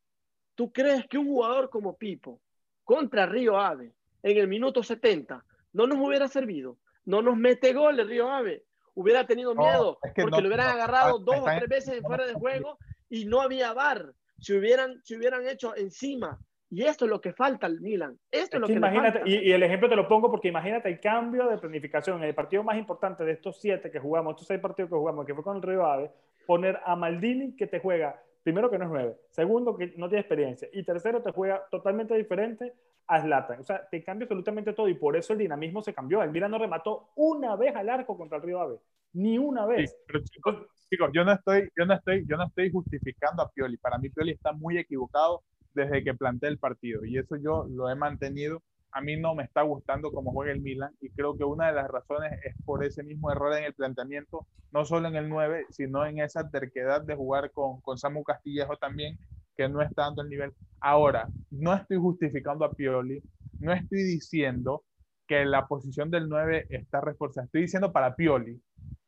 [0.55, 2.39] ¿Tú crees que un jugador como Pipo
[2.85, 3.93] contra Río Ave
[4.23, 5.43] en el minuto 70
[5.73, 6.77] no nos hubiera servido?
[7.05, 8.63] No nos mete gol el Río Ave.
[8.93, 12.77] Hubiera tenido miedo porque lo hubieran agarrado dos o tres veces fuera de juego
[13.09, 14.13] y no había bar.
[14.39, 16.39] Si hubieran, si hubieran hecho encima
[16.69, 18.17] y esto es lo que falta al Milan.
[18.29, 21.47] Esto es, lo que, imagínate, Y, el ejemplo te lo pongo porque imagínate el cambio
[21.47, 22.23] de planificación.
[22.23, 25.33] El partido más importante de estos siete que jugamos, estos seis partidos que jugamos, que
[25.33, 26.11] fue con el Río Ave,
[26.45, 30.21] poner a Maldini que te juega, primero que no es nueve, segundo que no tiene
[30.21, 32.73] experiencia, y tercero te juega totalmente diferente
[33.07, 33.61] a Zlatan.
[33.61, 36.21] O sea, te cambia absolutamente todo y por eso el dinamismo se cambió.
[36.21, 38.79] El Milan no remató una vez al arco contra el Río Ave,
[39.13, 39.95] ni una vez.
[40.07, 43.77] pero chicos, chicos, yo no estoy, yo no estoy, yo no estoy justificando a Pioli.
[43.77, 45.43] Para mí Pioli está muy equivocado
[45.73, 48.61] desde que planteé el partido y eso yo lo he mantenido.
[48.91, 51.73] A mí no me está gustando cómo juega el Milan y creo que una de
[51.73, 55.67] las razones es por ese mismo error en el planteamiento, no solo en el 9,
[55.69, 59.19] sino en esa terquedad de jugar con, con Samu Castillejo también,
[59.57, 60.53] que no está dando el nivel.
[60.79, 63.21] Ahora, no estoy justificando a Pioli,
[63.59, 64.83] no estoy diciendo
[65.27, 68.61] que la posición del 9 está reforzada, estoy diciendo para Pioli.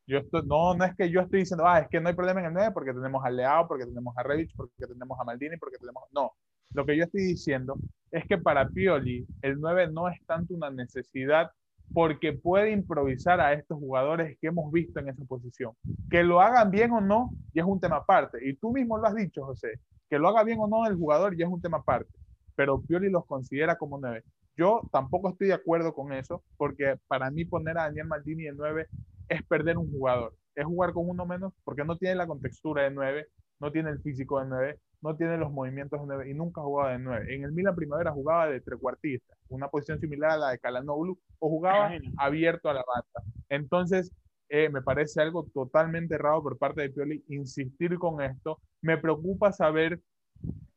[0.08, 2.54] Yo no es que yo estoy diciendo, ah, es que no hay problema en el
[2.54, 6.04] 9 porque tenemos a Leao, porque tenemos a Revich, porque tenemos a Maldini, porque tenemos...
[6.12, 6.34] No,
[6.74, 7.76] lo que yo estoy diciendo
[8.12, 11.52] es que para Pioli el 9 no es tanto una necesidad
[11.94, 15.74] porque puede improvisar a estos jugadores que hemos visto en esa posición.
[16.10, 18.38] Que lo hagan bien o no, ya es un tema aparte.
[18.48, 19.80] Y tú mismo lo has dicho, José,
[20.10, 22.12] que lo haga bien o no el jugador ya es un tema aparte.
[22.56, 24.24] Pero Pioli los considera como 9.
[24.58, 28.58] Yo tampoco estoy de acuerdo con eso, porque para mí poner a Daniel Maldini en
[28.58, 28.88] 9
[29.30, 30.36] es perder un jugador.
[30.56, 33.28] Es jugar con uno menos porque no tiene la contextura de 9,
[33.60, 36.92] no tiene el físico de 9 no tiene los movimientos de 9 y nunca jugaba
[36.92, 37.36] de 9.
[37.36, 41.50] En el Milan Primavera jugaba de trecuartista, una posición similar a la de Calanoglu, o
[41.50, 43.32] jugaba abierto a la banda.
[43.50, 44.12] Entonces,
[44.50, 48.60] eh, me parece algo totalmente errado por parte de Pioli insistir con esto.
[48.82, 50.02] Me preocupa saber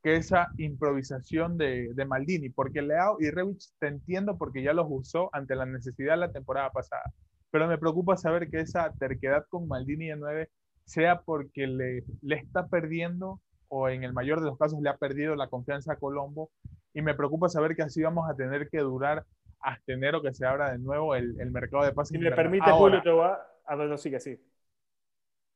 [0.03, 4.87] que esa improvisación de, de Maldini, porque Leao y Revich te entiendo porque ya los
[4.89, 7.13] usó ante la necesidad la temporada pasada,
[7.51, 10.51] pero me preocupa saber que esa terquedad con Maldini de 9
[10.85, 14.97] sea porque le, le está perdiendo o en el mayor de los casos le ha
[14.97, 16.51] perdido la confianza a Colombo
[16.93, 19.25] y me preocupa saber que así vamos a tener que durar
[19.61, 22.19] hasta enero que se abra de nuevo el, el mercado de pases.
[22.19, 23.39] Si me permite, Julio, te voy a...
[23.77, 24.39] ver, no, sigue así.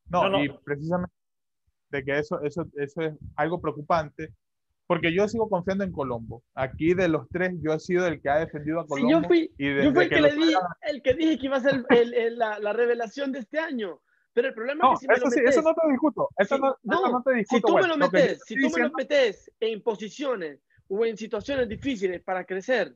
[0.09, 1.13] No, no, y precisamente
[1.91, 4.33] de que eso, eso, eso es algo preocupante,
[4.87, 6.43] porque yo sigo confiando en Colombo.
[6.55, 9.11] Aquí de los tres, yo he sido el que ha defendido a Colombo.
[9.11, 11.61] yo fui, y yo fui el, que, le di, el que dije que iba a
[11.61, 14.01] ser el, la, la, revelación de este año.
[14.33, 16.29] Pero el problema es que si eso, me lo eso no te discuto.
[16.37, 17.69] Eso no, no, te discuto.
[17.69, 21.69] Si tú me lo metes, si tú me lo metes en posiciones o en situaciones
[21.69, 22.95] difíciles para crecer,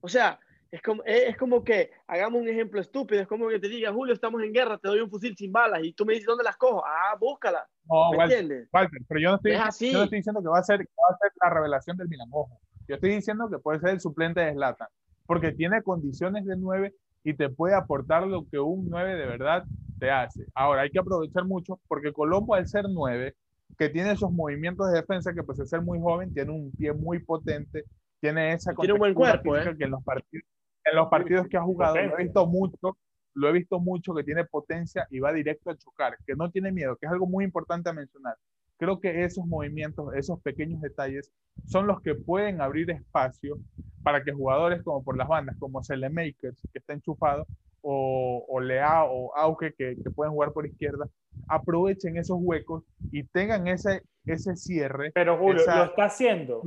[0.00, 0.38] o sea,
[0.74, 4.12] es como, es como que hagamos un ejemplo estúpido, es como que te diga, Julio,
[4.12, 6.56] estamos en guerra, te doy un fusil sin balas y tú me dices dónde las
[6.56, 6.82] cojo.
[6.84, 7.64] Ah, búscala.
[7.88, 8.68] No, ¿Me entiendes?
[8.72, 11.18] Walter, pero yo no, estoy, yo no estoy diciendo que va, a ser, va a
[11.18, 12.28] ser la revelación del Milan.
[12.28, 14.88] yo estoy diciendo que puede ser el suplente de Slatan,
[15.26, 19.62] porque tiene condiciones de 9 y te puede aportar lo que un 9 de verdad
[20.00, 20.44] te hace.
[20.56, 23.32] Ahora, hay que aprovechar mucho porque Colombo, al ser 9,
[23.78, 26.92] que tiene esos movimientos de defensa, que pues al ser muy joven, tiene un pie
[26.92, 27.84] muy potente,
[28.18, 29.72] tiene esa tiene un buen cuerpo, ¿eh?
[29.78, 30.44] que en los partidos,
[30.84, 32.98] en los partidos que ha jugado, lo he visto mucho,
[33.34, 36.72] lo he visto mucho que tiene potencia y va directo a chocar, que no tiene
[36.72, 38.36] miedo, que es algo muy importante a mencionar.
[38.76, 41.30] Creo que esos movimientos, esos pequeños detalles,
[41.64, 43.58] son los que pueden abrir espacio
[44.02, 47.46] para que jugadores como por las bandas, como Makers, que está enchufado,
[47.80, 51.06] o, o Lea o Auge, que, que, pueden jugar por izquierda,
[51.48, 55.12] aprovechen esos huecos y tengan ese, ese cierre.
[55.14, 56.62] Pero Julio, lo está haciendo.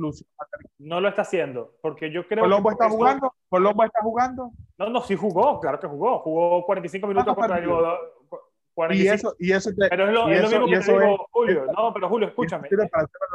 [0.78, 3.34] No lo está haciendo, porque yo creo ¿Colombo está jugando?
[3.48, 4.52] ¿Colombo está jugando?
[4.78, 6.20] No, no, sí jugó, claro que jugó.
[6.20, 10.92] Jugó 45 minutos contra el Y eso, y eso pero es lo, mismo que te
[10.92, 11.66] digo, Julio.
[11.76, 12.68] No, pero Julio, escúchame.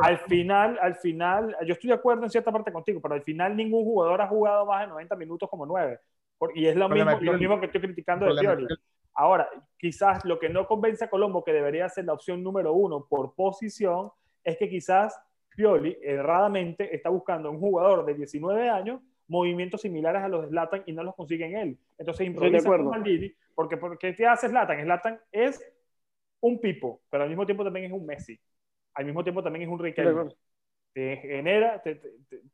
[0.02, 3.56] Al final, al final, yo estoy de acuerdo en cierta parte contigo, pero al final
[3.56, 6.00] ningún jugador ha jugado más de 90 minutos como 9.
[6.56, 8.68] Y es lo mismo, lo mismo que estoy criticando de Pioli.
[9.16, 9.48] Ahora,
[9.78, 13.36] quizás lo que no convence a Colombo, que debería ser la opción número uno por
[13.36, 14.12] posición,
[14.44, 15.20] es que quizás
[15.56, 20.84] Pioli erradamente está buscando un jugador de 19 años movimientos similares a los de Zlatan
[20.86, 21.78] y no los consigue en él.
[21.98, 24.82] Entonces improvisa con Maldini, porque, porque ¿qué hace Zlatan?
[24.82, 25.64] Zlatan es
[26.42, 28.40] un pipo, pero al mismo tiempo también es un Messi.
[28.96, 30.30] Al mismo tiempo también es un Riquelme.
[30.92, 31.82] Te genera,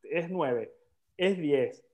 [0.03, 0.71] es 9,
[1.17, 1.85] es 10,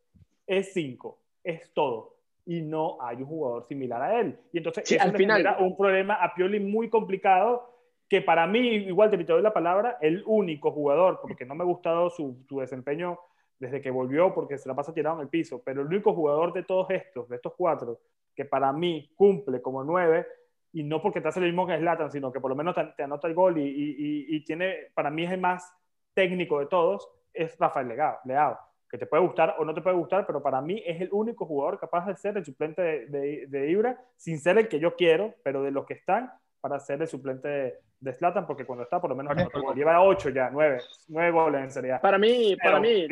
[0.45, 2.14] es 5, es todo
[2.45, 4.39] y no hay un jugador similar a él.
[4.51, 7.71] Y entonces sí, al final un problema a Pioli muy complicado
[8.07, 11.67] que para mí, igual te doy la palabra, el único jugador, porque no me ha
[11.67, 13.17] gustado su, su, desempeño
[13.57, 16.53] desde que volvió, porque se la pasa tirado en el piso, pero el único jugador
[16.53, 17.99] de todos estos, de estos cuatro,
[18.35, 20.27] que para mí cumple como nueve,
[20.71, 23.01] y no porque te hace lo mismo que Slatan, sino que por lo menos te,
[23.01, 25.73] anota el gol y, y, y, tiene, para mí es el más
[26.13, 28.59] técnico de todos, es Rafael Leao
[28.95, 31.45] que te puede gustar o no te puede gustar, pero para mí es el único
[31.45, 35.35] jugador capaz de ser el suplente de, de, Ibra, sin ser el que yo quiero,
[35.43, 36.31] pero de los que están
[36.61, 39.35] para ser el suplente de, Zlatan, porque cuando está, por lo menos
[39.75, 40.77] lleva 8 ya, 9,
[41.09, 43.05] 9 goles en Serie Para mí, para mí,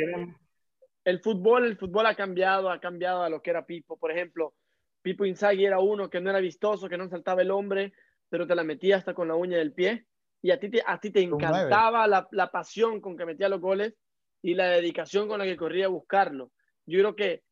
[1.03, 3.97] el fútbol, el fútbol ha cambiado, ha cambiado a lo que era Pipo.
[3.97, 4.53] Por ejemplo,
[5.01, 7.91] Pipo Inzaghi era uno que no era vistoso, que no saltaba el hombre,
[8.29, 10.05] pero te la metía hasta con la uña del pie.
[10.41, 13.59] Y a ti te, a ti te encantaba la, la pasión con que metía los
[13.59, 13.95] goles
[14.43, 16.51] y la dedicación con la que corría a buscarlo.
[16.85, 17.43] Yo creo que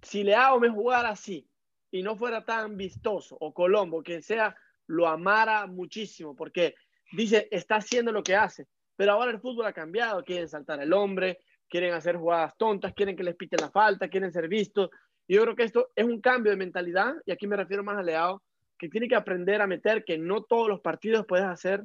[0.00, 1.46] si Leao me jugara así
[1.90, 6.76] y no fuera tan vistoso, o Colombo, que sea, lo amara muchísimo, porque
[7.12, 8.66] dice, está haciendo lo que hace.
[8.96, 13.16] Pero ahora el fútbol ha cambiado, quieren saltar el hombre, quieren hacer jugadas tontas, quieren
[13.16, 14.90] que les piten la falta, quieren ser vistos.
[15.26, 18.02] Yo creo que esto es un cambio de mentalidad, y aquí me refiero más a
[18.02, 18.42] Leao,
[18.78, 21.84] que tiene que aprender a meter que no todos los partidos puedes hacer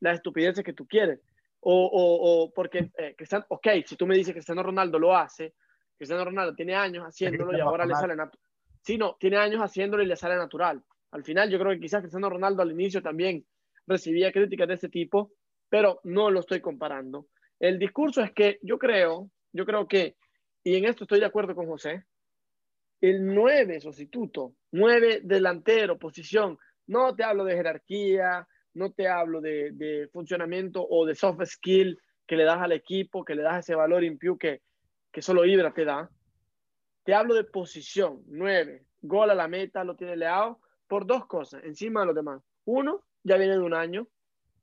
[0.00, 1.20] las estupideces que tú quieres.
[1.62, 5.54] O, o, porque eh, Cristiano, ok, si tú me dices que Cristiano Ronaldo lo hace,
[5.96, 8.42] Cristiano Ronaldo tiene años haciéndolo y ahora le sale natural.
[8.82, 10.82] Sí, no, tiene años haciéndolo y le sale natural.
[11.10, 13.44] Al final yo creo que quizás Cristiano Ronaldo al inicio también
[13.86, 15.32] recibía críticas de ese tipo,
[15.68, 17.26] pero no lo estoy comparando.
[17.58, 20.16] El discurso es que yo creo, yo creo que,
[20.64, 22.04] y en esto estoy de acuerdo con José,
[23.00, 30.08] el nueve sustituto, nueve delantero, posición, no te hablo de jerarquía, no te hablo de,
[30.12, 34.04] funcionamiento o de soft skill que le das al equipo, que le das ese valor
[34.04, 34.62] impio que,
[35.10, 36.08] que solo Ibra te da.
[37.04, 41.64] Te hablo de posición, nueve, gol a la meta, lo tiene Leao, por dos cosas,
[41.64, 42.42] encima de los demás.
[42.64, 44.06] Uno, ya viene de un año,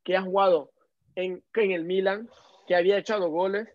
[0.04, 0.72] que ha jugado
[1.16, 2.30] en, en el Milan,
[2.68, 3.68] que había echado goles,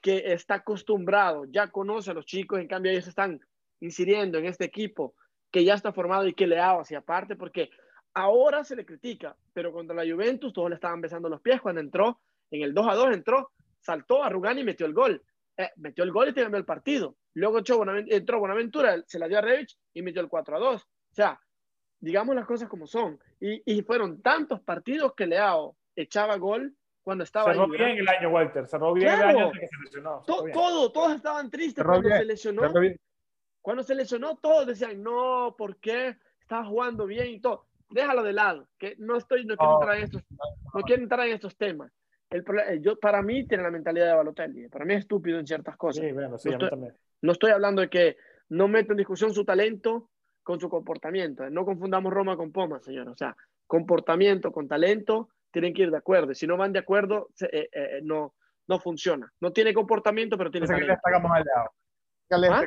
[0.00, 3.40] que está acostumbrado, ya conoce a los chicos, en cambio ellos están
[3.80, 5.14] incidiendo en este equipo
[5.50, 7.70] que ya está formado y que Leao hacia aparte, porque
[8.16, 11.82] Ahora se le critica, pero contra la Juventus todos le estaban besando los pies cuando
[11.82, 12.18] entró,
[12.50, 15.22] en el 2 a 2 entró, saltó a Rugani y metió el gol.
[15.54, 17.16] Eh, metió el gol y te cambió el partido.
[17.34, 20.82] Luego entró Buenaventura, se la dio a Revich y metió el 4 a 2.
[20.82, 21.38] O sea,
[22.00, 23.20] digamos las cosas como son.
[23.38, 28.66] Y, fueron tantos partidos que Leao echaba gol cuando estaba Cerró bien el año, Walter.
[28.66, 30.22] Cerró bien el año que se lesionó.
[30.24, 32.62] todo, todos estaban tristes cuando se lesionó.
[33.60, 36.16] Cuando se lesionó, todos decían, no, ¿por qué?
[36.40, 40.04] Estaba jugando bien y todo déjalo de lado, que no estoy, no quiero, entrar, en
[40.04, 40.22] estos,
[40.74, 41.92] no quiero entrar en estos temas.
[42.30, 45.46] El, eh, yo, para mí tiene la mentalidad de Balotelli, para mí es estúpido en
[45.46, 46.04] ciertas cosas.
[46.04, 46.88] Sí, bueno, sí, no, estoy,
[47.22, 48.16] no estoy hablando de que
[48.48, 50.10] no meto en discusión su talento
[50.42, 51.48] con su comportamiento.
[51.50, 53.08] No confundamos Roma con Poma, señor.
[53.08, 56.34] O sea, comportamiento con talento tienen que ir de acuerdo.
[56.34, 58.34] Si no van de acuerdo, eh, eh, no,
[58.68, 59.32] no funciona.
[59.40, 60.84] No tiene comportamiento, pero tiene talento.
[60.84, 61.70] ¿Qué le destacamos al Leao?
[62.28, 62.58] ¿Qué le ¿Ah?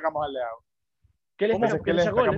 [1.61, 1.81] al?
[1.83, 2.35] ¿Qué le destacamos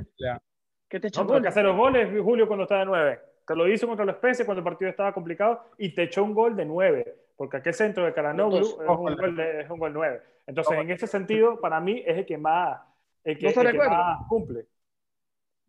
[0.91, 1.47] ¿Qué te echó no, goles?
[1.47, 3.19] hacer los goles, Julio, cuando estaba de 9.
[3.47, 6.33] Te lo hizo contra los Peces cuando el partido estaba complicado y te echó un
[6.33, 7.15] gol de 9.
[7.37, 10.21] Porque aquel centro de Caranoglu es, un gol es un gol 9.
[10.47, 12.81] Entonces, en ese sentido, para mí es el que más,
[13.23, 14.65] el que, no el que más cumple.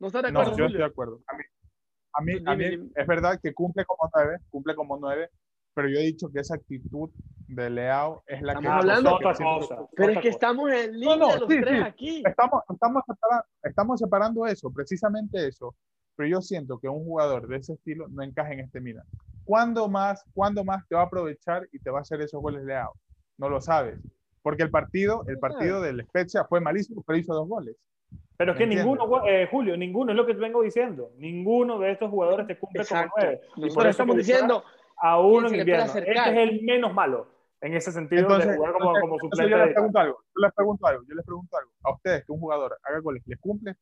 [0.01, 0.51] No está de acuerdo.
[0.51, 1.21] No, yo estoy de acuerdo.
[1.29, 1.45] A mí,
[2.15, 5.31] a mí, a mí es verdad que cumple como 9, cumple como 9,
[5.75, 7.11] pero yo he dicho que esa actitud
[7.49, 8.79] de Leao es la estamos que...
[8.79, 11.85] Hablando otra cosa, pero es que estamos en línea no, no, los sí, tres sí.
[11.85, 12.23] aquí.
[12.27, 15.75] Estamos, estamos, separando, estamos separando eso, precisamente eso.
[16.15, 19.05] Pero yo siento que un jugador de ese estilo no encaja en este Milan.
[19.45, 22.63] ¿Cuándo más, ¿Cuándo más te va a aprovechar y te va a hacer esos goles
[22.65, 22.93] Leao?
[23.39, 23.99] No lo sabes.
[24.43, 27.77] Porque el partido, el partido del Spezia fue malísimo, pero hizo dos goles.
[28.37, 31.13] Pero es que ¿Me ninguno, eh, Julio, ninguno es lo que te vengo diciendo.
[31.17, 33.15] Ninguno de estos jugadores te cumple como Exacto.
[33.17, 33.41] nueve.
[33.43, 34.65] Y por Nosotros eso estamos diciendo,
[35.03, 35.85] a uno en invierno.
[35.85, 37.27] Este es el menos malo
[37.61, 39.51] en ese sentido Entonces, de jugar como, entonces- como suplente.
[39.51, 41.71] yo les pregunto algo, yo les pregunto algo, yo les pregunto algo.
[41.85, 43.75] A ustedes que un jugador haga goles, ¿les cumple?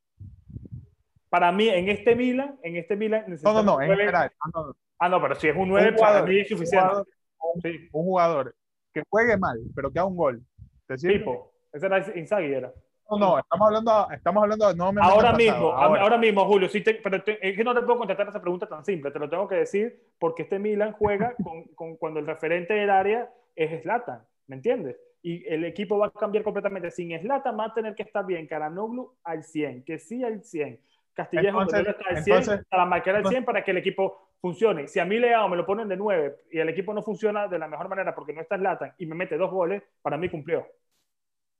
[1.29, 4.33] Para mí, en este Milan, en este Milan No, no, no, en general.
[4.41, 4.77] Ah, no, no.
[4.99, 6.87] Ah, no, pero si es un 9, Un jugador, para mí es un suficiente.
[6.87, 7.09] jugador,
[7.55, 7.89] un, Sí.
[7.93, 8.55] un jugador
[8.93, 10.43] que juegue mal, pero que haga un gol.
[10.87, 11.19] ¿Te sirve?
[11.19, 12.73] Tipo, ese era Inzaghi, era.
[13.11, 16.03] No, no, estamos hablando, estamos hablando no me Ahora mismo, ahora.
[16.03, 18.67] ahora mismo, Julio, sí te- pero te- es que no te puedo contestar esa pregunta
[18.69, 22.27] tan simple, te lo tengo que decir porque este Milan juega con, con- cuando el
[22.27, 24.97] referente del área es Zlatan, ¿me entiendes?
[25.23, 26.91] Y el equipo va a cambiar completamente.
[26.91, 30.81] Sin Zlatan va a tener que estar bien Karanoglu al 100, que sí al 100.
[31.13, 34.87] Castillejo Entonces- está al 100, entonces- Salamanca al entonces- 100 para que el equipo funcione.
[34.89, 37.59] Si a mí Leao me lo ponen de 9 y el equipo no funciona de
[37.59, 40.67] la mejor manera porque no está Zlatan y me mete dos goles, para mí cumplió.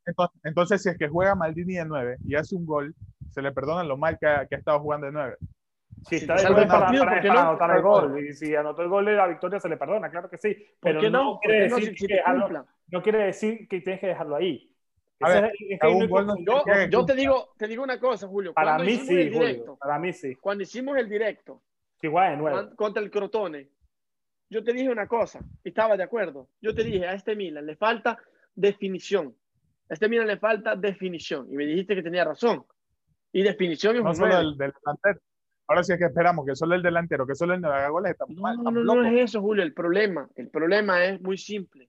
[0.07, 2.95] Entonces, entonces, si es que juega Maldini de 9 y hace un gol,
[3.31, 5.37] se le perdona lo mal que ha, que ha estado jugando de 9.
[6.09, 7.49] Si está de para, partido, para- ¿por qué para no?
[7.51, 8.25] anotar el gol.
[8.27, 10.55] Y si anotó el gol de la victoria, se le perdona, claro que sí.
[10.55, 11.31] ¿por Pero qué no, no?
[11.35, 11.77] ¿Por quiere qué no?
[11.77, 14.67] decir Si- si que dejarlo- no quiere decir que tienes que dejarlo ahí.
[15.21, 16.27] Ver, es- es que gol.
[16.89, 18.55] Yo, te digo, te digo una cosa, Julio.
[18.55, 19.49] para mí sí, el Julio.
[19.49, 20.35] directo, Para mí sí.
[20.37, 21.61] cuando hicimos el directo
[22.03, 22.41] nuevo.
[22.41, 23.69] cuan- contra el Crotone,
[24.49, 26.49] yo te dije una cosa y estaba de acuerdo.
[26.63, 28.19] Yo te dije, a este Milan le falta
[28.55, 29.35] definición.
[29.91, 31.47] A este Milan le falta definición.
[31.51, 32.65] Y me dijiste que tenía razón.
[33.33, 35.21] Y definición es No solo del, del delantero.
[35.67, 38.13] Ahora sí es que esperamos que solo el delantero, que solo el 9 haga goles,
[38.13, 39.13] estamos No, mal, no, estamos no, locos.
[39.13, 39.63] es eso, Julio.
[39.63, 41.89] El problema, el problema es muy simple.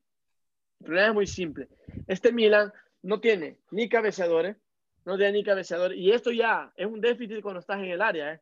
[0.79, 1.67] El problema es muy simple.
[2.07, 2.71] Este Milan
[3.03, 4.57] no tiene ni cabeceadores,
[5.05, 5.97] no tiene ni cabeceadores.
[5.97, 8.41] Y esto ya es un déficit cuando estás en el área, ¿eh?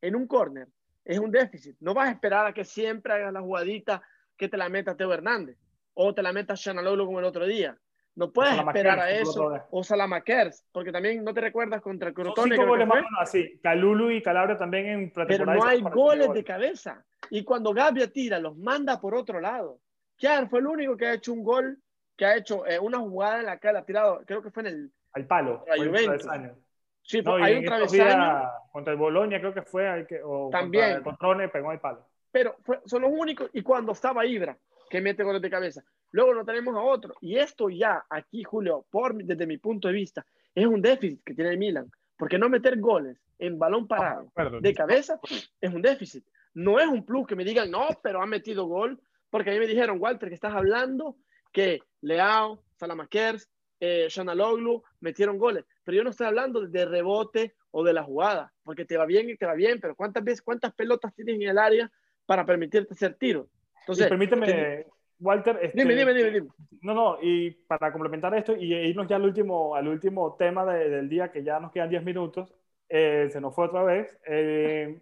[0.00, 0.68] En un córner
[1.04, 1.76] es un déficit.
[1.80, 4.02] No vas a esperar a que siempre hagas la jugadita
[4.36, 5.58] que te la meta Teo Hernández
[5.94, 7.76] o te la meta Shanalolo como el otro día.
[8.18, 9.48] No puedes esperar a el eso.
[9.70, 12.56] O Salamakers, porque también no te recuerdas contra el Son Crotone.
[12.56, 13.60] cinco goles más así.
[13.62, 17.04] Calulu y Calabria también en Pero no hay goles de cabeza.
[17.30, 19.78] Y cuando Gabia tira, los manda por otro lado.
[20.16, 21.78] Kiar fue el único que ha hecho un gol,
[22.16, 24.62] que ha hecho eh, una jugada en la que la ha tirado, creo que fue
[24.64, 24.92] en el...
[25.12, 25.64] Al palo.
[25.68, 26.54] El.
[27.02, 29.86] Sí, No, hay un travesaño, Contra el Boloña creo que fue.
[29.88, 30.82] al que- o También.
[30.84, 32.04] Contra el Controne pegó al palo.
[32.32, 33.48] pero fue- son los únicos.
[33.52, 34.58] Y cuando estaba Ibra,
[34.90, 35.84] que mete goles de cabeza.
[36.10, 37.14] Luego no tenemos a otro.
[37.20, 41.34] Y esto ya, aquí, Julio, por, desde mi punto de vista, es un déficit que
[41.34, 41.90] tiene el Milan.
[42.16, 44.62] Porque no meter goles en balón parado Perdón.
[44.62, 45.20] de cabeza
[45.60, 46.24] es un déficit.
[46.54, 49.00] No es un plus que me digan, no, pero ha metido gol.
[49.30, 51.16] Porque a mí me dijeron, Walter, que estás hablando
[51.52, 53.48] que Leao, Salamakers,
[53.78, 55.64] eh, Shanaloglu metieron goles.
[55.84, 58.52] Pero yo no estoy hablando de rebote o de la jugada.
[58.64, 61.42] Porque te va bien y te va bien, pero ¿cuántas veces, cuántas pelotas tienes en
[61.42, 61.90] el área
[62.26, 63.48] para permitirte hacer tiro?
[63.52, 64.86] Y Entonces, permíteme,
[65.20, 65.58] Walter.
[65.62, 66.48] este, dime, dime, dime, dime.
[66.82, 70.88] No, no, y para complementar esto y irnos ya al último, al último tema de-
[70.88, 72.54] del día, que ya nos quedan 10 minutos,
[72.88, 74.18] eh, se nos fue otra vez.
[74.26, 75.00] eh,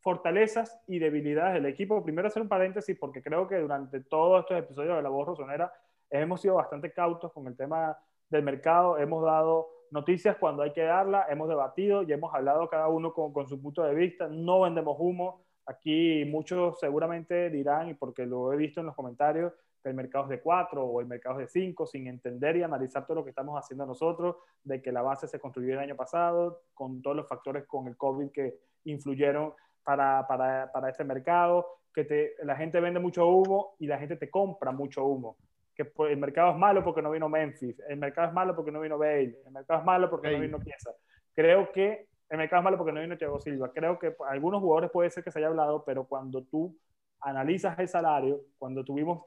[0.00, 2.02] fortalezas y debilidades del equipo.
[2.02, 5.72] Primero hacer un paréntesis porque creo que durante todos estos episodios de La Voz Rosonera
[6.10, 7.96] hemos sido bastante cautos con el tema
[8.28, 12.88] del mercado, hemos dado noticias cuando hay que darla, hemos debatido y hemos hablado cada
[12.88, 15.44] uno con, con su punto de vista, no vendemos humo.
[15.66, 19.52] Aquí muchos seguramente dirán, y porque lo he visto en los comentarios,
[19.82, 22.62] que el mercado es de 4 o el mercado es de 5, sin entender y
[22.62, 25.96] analizar todo lo que estamos haciendo nosotros, de que la base se construyó el año
[25.96, 31.66] pasado, con todos los factores con el COVID que influyeron para, para, para este mercado,
[31.92, 35.36] que te, la gente vende mucho humo y la gente te compra mucho humo.
[35.74, 38.70] Que pues, el mercado es malo porque no vino Memphis, el mercado es malo porque
[38.70, 40.92] no vino Bale, el mercado es malo porque no vino Chiesa.
[41.34, 43.70] Creo que el mercado es malo porque no vino Thiago Silva.
[43.74, 46.74] Creo que algunos jugadores puede ser que se haya hablado, pero cuando tú
[47.20, 49.22] analizas el salario, cuando tuvimos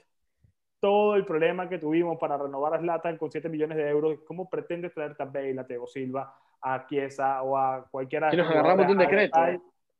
[0.79, 4.49] todo el problema que tuvimos para renovar a Zlatan con 7 millones de euros, ¿cómo
[4.49, 8.87] pretendes traerte a Bale, a Thiago Silva, a Chiesa o a cualquiera Y nos agarramos
[8.87, 9.39] de un a decreto.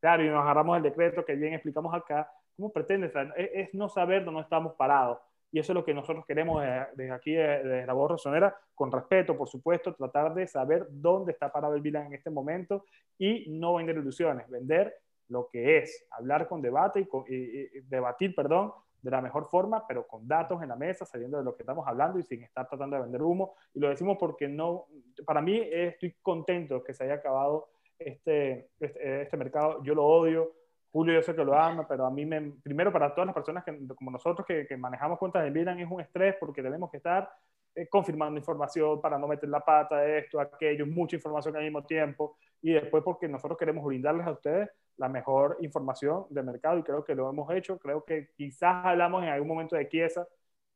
[0.02, 2.28] Claro, y nos agarramos del decreto que bien explicamos acá.
[2.58, 3.12] ¿Cómo pretendes?
[3.12, 3.32] traer?
[3.38, 5.20] Es, es no saber dónde estamos parados.
[5.56, 8.92] Y eso es lo que nosotros queremos desde, desde aquí, desde la voz rosonera, con
[8.92, 12.84] respeto, por supuesto, tratar de saber dónde está parado el Milan en este momento
[13.18, 14.94] y no vender ilusiones, vender
[15.30, 19.48] lo que es, hablar con debate y, con- y- y- debatir, perdón, de la mejor
[19.48, 22.44] forma, pero con datos en la mesa, sabiendo de lo que estamos hablando y sin
[22.44, 23.56] estar tratando de vender humo.
[23.74, 24.88] Y lo decimos porque no,
[25.26, 29.82] para mí eh, estoy contento que se haya acabado este, este, este mercado.
[29.86, 30.52] Yo lo odio,
[30.96, 33.66] Julio yo sé que lo ama, pero a mí, me, primero para todas las personas
[33.66, 36.96] que, como nosotros que, que manejamos cuentas de Milan es un estrés porque tenemos que
[36.96, 37.30] estar
[37.76, 42.38] eh, confirmando información para no meter la pata, esto, aquello, mucha información al mismo tiempo,
[42.62, 47.04] y después porque nosotros queremos brindarles a ustedes la mejor información del mercado y creo
[47.04, 50.26] que lo hemos hecho, creo que quizás hablamos en algún momento de Chiesa,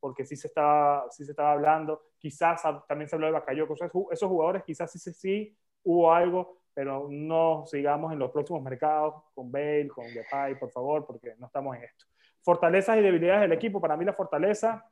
[0.01, 3.89] porque sí se estaba, sí se estaba hablando, quizás también se habló de Bakayoko, esos,
[4.11, 9.15] esos jugadores quizás sí, sí, sí hubo algo, pero no sigamos en los próximos mercados
[9.35, 12.05] con Bale, con Depay, por favor, porque no estamos en esto.
[12.41, 13.81] Fortalezas y debilidades del equipo.
[13.81, 14.89] Para mí la fortaleza,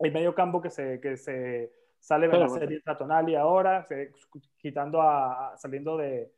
[0.00, 1.70] el medio campo que se, que se
[2.00, 3.86] sale de la serie Tonali ahora,
[4.56, 6.32] quitando a, saliendo de,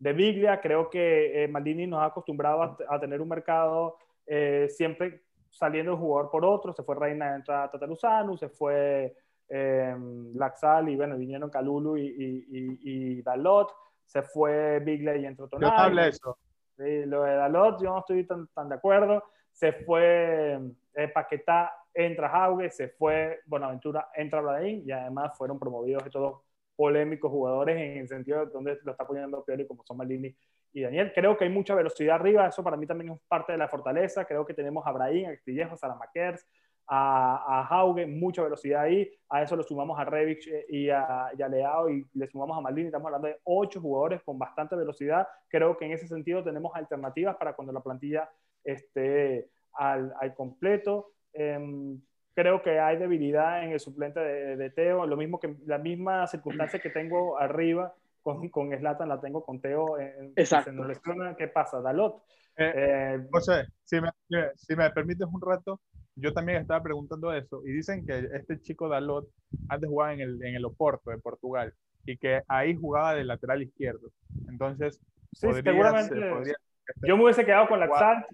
[0.00, 0.60] de Biglia.
[0.60, 6.00] Creo que eh, Maldini nos ha acostumbrado a, tener un mercado eh, siempre saliendo un
[6.00, 6.72] jugador por otro.
[6.72, 9.16] Se fue Reina, entra Tataruzanu, se fue
[9.48, 9.96] eh,
[10.34, 13.72] Laxal y bueno, vinieron Calulu y, y, y, Dalot.
[14.06, 16.08] Se fue Biglia y entró Tonali.
[16.08, 16.38] eso.
[16.76, 19.22] lo de Dalot yo no estoy tan, tan de acuerdo.
[19.52, 20.58] Se fue
[20.94, 26.40] eh, Paquetá, entra Jauge, se fue Bonaventura, entra Brahim y además fueron promovidos estos
[26.76, 30.34] polémicos jugadores en el sentido de donde lo está poniendo Pioli como son Malini
[30.72, 31.12] y Daniel.
[31.14, 34.24] Creo que hay mucha velocidad arriba, eso para mí también es parte de la fortaleza.
[34.24, 36.46] Creo que tenemos a Brahim, a Castillejo, a Salamakers,
[36.86, 39.10] a, a Hauge, mucha velocidad ahí.
[39.28, 42.60] A eso lo sumamos a Revich eh, y a, y Leao y le sumamos a
[42.60, 42.86] Maldini.
[42.86, 45.26] Estamos hablando de ocho jugadores con bastante velocidad.
[45.48, 48.28] Creo que en ese sentido tenemos alternativas para cuando la plantilla
[48.64, 51.12] esté al, al completo.
[51.32, 52.00] Em,
[52.34, 56.80] creo que hay debilidad en el suplente de, Teo, lo mismo que la misma circunstancia
[56.80, 59.98] que tengo arriba con, con Slatan la tengo con Teo.
[59.98, 60.72] En, Exacto.
[61.36, 61.80] ¿Qué pasa?
[61.80, 62.22] Dalot.
[62.56, 64.10] Eh, eh, José, si me,
[64.56, 65.80] si me permites un rato,
[66.14, 69.26] yo también estaba preguntando eso y dicen que este chico Dalot
[69.68, 71.72] antes jugaba en el, en el Oporto de Portugal
[72.04, 74.10] y que ahí jugaba de lateral izquierdo.
[74.48, 75.00] Entonces,
[75.32, 76.16] sí, seguramente.
[77.02, 78.26] yo me hubiese quedado con Laxalt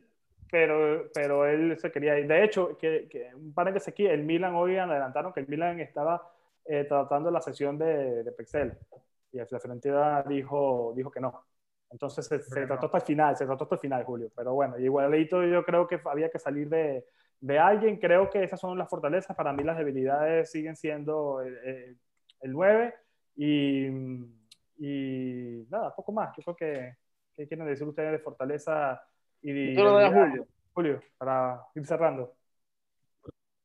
[0.50, 2.26] pero, pero él se quería ir.
[2.26, 6.30] De hecho, que, que un paréntesis aquí, el Milan hoy adelantaron que el Milan estaba
[6.64, 8.76] eh, tratando la sesión de, de Pexel
[9.32, 11.44] y la Fiorentina dijo, dijo que no.
[11.90, 14.30] Entonces se, trató hasta el final, se trató hasta el final, Julio.
[14.34, 17.04] Pero bueno, igualito yo creo que había que salir de,
[17.40, 17.98] de alguien.
[17.98, 19.36] Creo que esas son las fortalezas.
[19.36, 21.98] Para mí las debilidades siguen siendo el,
[22.40, 22.94] el 9
[23.36, 23.86] y,
[24.78, 26.36] y, nada, poco más.
[26.36, 26.96] Yo creo que,
[27.36, 29.02] ¿qué quieren decir ustedes de fortaleza?
[29.42, 30.46] Y Julio.
[30.72, 32.34] Julio, para ir cerrando.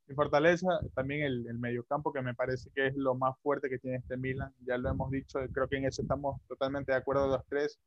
[0.07, 3.80] Mi fortaleza, también el, el mediocampo, que me parece que es lo más fuerte que
[3.80, 4.53] tiene este Milan.
[4.65, 7.80] Ya lo hemos dicho, creo que en eso estamos totalmente de acuerdo los tres,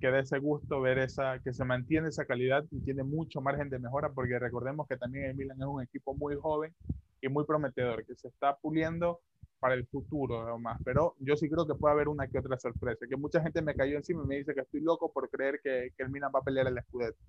[0.00, 3.70] que da ese gusto ver esa, que se mantiene esa calidad y tiene mucho margen
[3.70, 6.74] de mejora, porque recordemos que también el Milan es un equipo muy joven
[7.22, 9.20] y muy prometedor, que se está puliendo
[9.58, 10.80] para el futuro más.
[10.84, 13.74] Pero yo sí creo que puede haber una que otra sorpresa, que mucha gente me
[13.74, 16.40] cayó encima y me dice que estoy loco por creer que, que el Milan va
[16.40, 17.24] a pelear el Scudetto.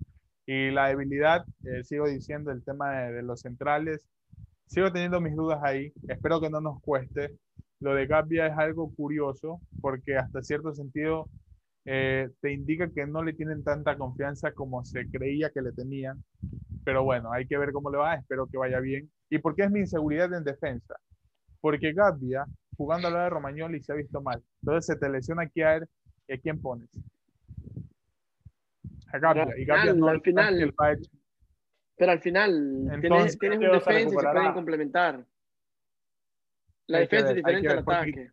[0.50, 4.08] Y la debilidad, eh, sigo diciendo, el tema de, los centrales,
[4.66, 7.36] sigo teniendo mis dudas ahí, espero que no nos cueste.
[7.80, 11.28] Lo de Gabbia es algo curioso porque hasta cierto sentido
[11.90, 16.22] eh, te indica que no le tienen tanta confianza como se creía que le tenían.
[16.84, 19.10] Pero bueno, hay que ver cómo le va, espero que vaya bien.
[19.30, 20.96] ¿Y por qué es mi inseguridad en defensa?
[21.60, 24.42] porque Gabbia, jugando a la de Romagnoli, se ha visto mal.
[24.62, 26.88] Entonces se te lesiona ¿y a quién pones?
[29.12, 29.58] A Gabbia.
[29.58, 30.74] Y Gabbia no al final.
[31.96, 35.24] Pero al final tienes, tienes un defensa y se pueden complementar.
[36.86, 38.30] La defensa es diferente al ataque.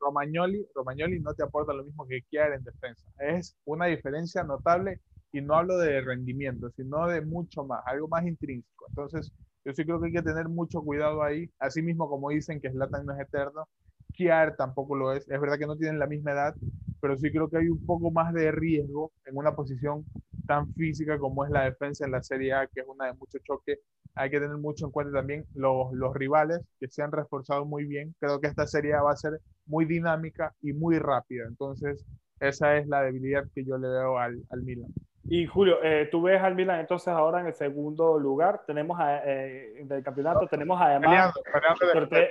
[0.00, 3.06] Romagnoli, Romagnoli no te aporta lo mismo que Kier en defensa.
[3.18, 5.00] Es una diferencia notable
[5.32, 8.86] y no hablo de rendimiento, sino de mucho más, algo más intrínseco.
[8.88, 9.32] Entonces,
[9.64, 11.50] yo sí creo que hay que tener mucho cuidado ahí.
[11.58, 13.68] Así mismo como dicen que Zlatan no es eterno,
[14.12, 15.28] Kiar tampoco lo es.
[15.28, 16.54] Es verdad que no tienen la misma edad,
[17.00, 20.04] pero sí creo que hay un poco más de riesgo en una posición
[20.46, 23.38] tan física como es la defensa en la Serie A, que es una de mucho
[23.44, 23.80] choque.
[24.14, 27.84] Hay que tener mucho en cuenta también los, los rivales que se han reforzado muy
[27.84, 28.14] bien.
[28.20, 31.44] Creo que esta Serie A va a ser muy dinámica y muy rápida.
[31.46, 32.04] Entonces,
[32.40, 34.92] esa es la debilidad que yo le veo al, al Milan.
[35.30, 38.62] Y Julio, eh, tú ves al Milan entonces ahora en el segundo lugar.
[38.66, 41.34] Tenemos eh, del campeonato, tenemos además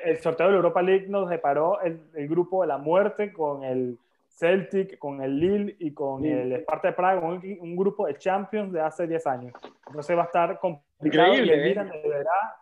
[0.04, 3.64] el, sorteo, de la Europa League nos separó el, el, grupo de la muerte con
[3.64, 4.00] el
[4.30, 8.74] Celtic, con el Lille y con el Sparta de Praga, un, un, grupo de Champions
[8.74, 9.54] de hace 10 años.
[9.86, 11.70] Entonces va a estar complicado Increíble, el, ¿eh?
[11.70, 12.56] Milan deberá,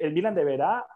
[0.00, 0.86] el Milan deberá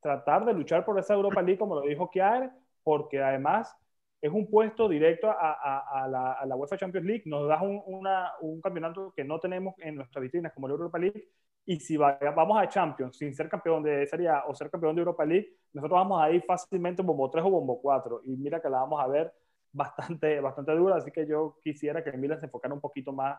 [0.00, 3.76] tratar de luchar por esa Europa League como lo dijo Kiar, porque además
[4.20, 6.06] es un puesto directo a,
[6.46, 10.68] la, UEFA Champions League, nos da un, campeonato que no tenemos en nuestras vitrinas como
[10.68, 11.28] la Europa League,
[11.64, 15.00] y si vamos a Champions sin ser campeón de Serie A o ser campeón de
[15.00, 18.68] Europa League, nosotros vamos a ir fácilmente bombo 3 o bombo 4, y mira que
[18.68, 19.32] la vamos a ver
[19.72, 23.38] bastante, bastante dura, así que yo quisiera que el Milan se enfocara un poquito más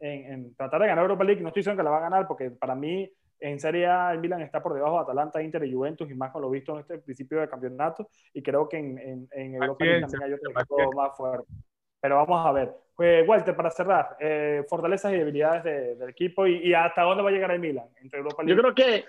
[0.00, 2.26] en, en tratar de ganar Europa League, no estoy diciendo que la va a ganar,
[2.26, 5.72] porque para mí en Serie A, el Milan está por debajo de Atalanta, Inter y
[5.72, 8.08] Juventus, y más con lo visto en este principio de campeonato.
[8.32, 11.52] Y creo que en, en, en Europa también hay otro equipo más fuerte.
[12.00, 12.72] Pero vamos a ver.
[12.94, 17.32] Pues, Walter, para cerrar, eh, fortalezas y debilidades del equipo y, hasta dónde va a
[17.32, 19.04] llegar el Milan entre Europa Yo creo que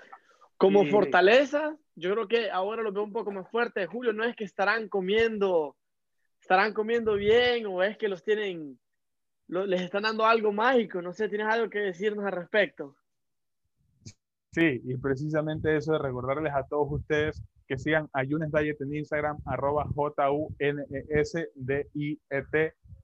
[0.58, 3.86] como fortaleza, yo creo que ahora lo veo un poco más fuerte.
[3.86, 5.76] Julio, no es que estarán comiendo
[6.40, 8.78] ¿Estarán comiendo bien o es que los tienen,
[9.48, 11.02] les están dando algo mágico?
[11.02, 12.96] No sé, ¿tienes algo que decirnos al respecto?
[14.52, 18.94] Sí, y precisamente eso de recordarles a todos ustedes que sigan a Yunes Diet en
[18.94, 20.34] Instagram, arroba J-U-N-E-S-D-I-E-T,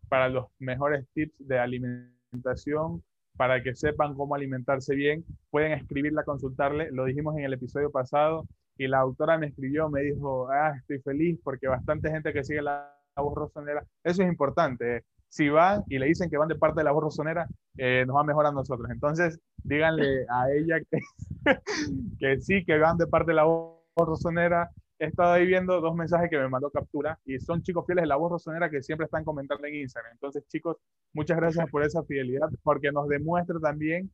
[0.08, 3.02] para los mejores tips de alimentación,
[3.36, 5.24] para que sepan cómo alimentarse bien.
[5.50, 10.02] Pueden escribirla, consultarle, lo dijimos en el episodio pasado, y la autora me escribió, me
[10.02, 13.84] dijo, ah, estoy feliz porque bastante gente que sigue la, voz rosonera.
[14.02, 15.04] Eso es importante.
[15.34, 18.14] Si van y le dicen que van de parte de la voz rosonera, eh, nos
[18.14, 18.88] va mejor a nosotros.
[18.88, 20.78] Entonces, díganle a ella
[22.20, 24.70] que, sí, que van de parte de la voz rosonera.
[24.96, 28.06] He estado ahí viendo dos mensajes que me mandó captura y son chicos fieles de
[28.06, 30.12] la voz rosonera que siempre están comentando en Instagram.
[30.12, 30.76] Entonces, chicos,
[31.12, 34.12] muchas gracias por esa fidelidad porque nos demuestra también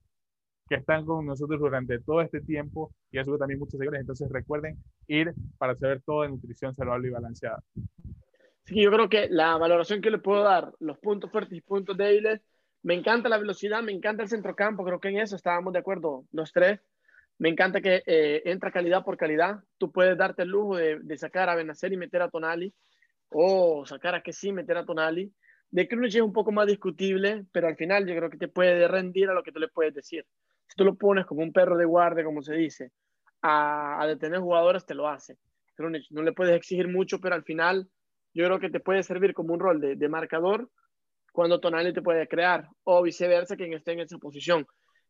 [0.70, 4.00] que están con nosotros durante todo este tiempo y eso también muchos seguidores.
[4.00, 7.62] Entonces recuerden ir para saber todo de nutrición saludable y balanceada.
[8.70, 11.96] Sí, yo creo que la valoración que le puedo dar, los puntos fuertes y puntos
[11.96, 12.40] débiles,
[12.82, 16.24] me encanta la velocidad, me encanta el centrocampo, creo que en eso estábamos de acuerdo
[16.30, 16.80] los tres.
[17.38, 19.56] Me encanta que eh, entra calidad por calidad.
[19.76, 22.72] Tú puedes darte el lujo de, de sacar a Benacer y meter a Tonali,
[23.30, 25.34] o sacar a que sí meter a Tonali.
[25.70, 28.86] De Krunic es un poco más discutible, pero al final yo creo que te puede
[28.86, 30.24] rendir a lo que tú le puedes decir.
[30.68, 32.92] Si tú lo pones como un perro de guardia, como se dice,
[33.42, 35.38] a, detener jugadores, te lo hace.
[36.10, 37.88] no le puedes exigir mucho, pero al final
[38.32, 40.68] yo creo que te puede servir como un rol de, marcador
[41.32, 44.66] cuando Tonali te puede crear, o viceversa, quien esté en esa posición.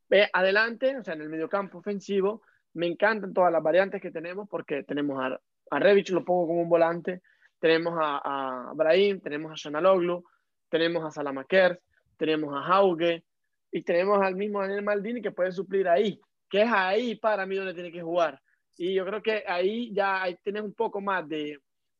[0.08, 2.42] Ve adelante, o sea, en el mediocampo ofensivo,
[2.74, 5.40] me encantan todas las variantes que tenemos, porque tenemos a,
[5.70, 7.22] a Revich, lo pongo como un volante,
[7.58, 10.22] tenemos a, a Brahim, tenemos a Shanaloglu,
[10.68, 11.78] tenemos a Salamakers,
[12.16, 13.24] tenemos a Hauge,
[13.72, 17.56] y tenemos al mismo Daniel Maldini que puede suplir ahí, que es ahí para mí
[17.56, 18.40] donde tiene que jugar.
[18.76, 21.58] Y yo creo que ahí ya tienes un poco más de,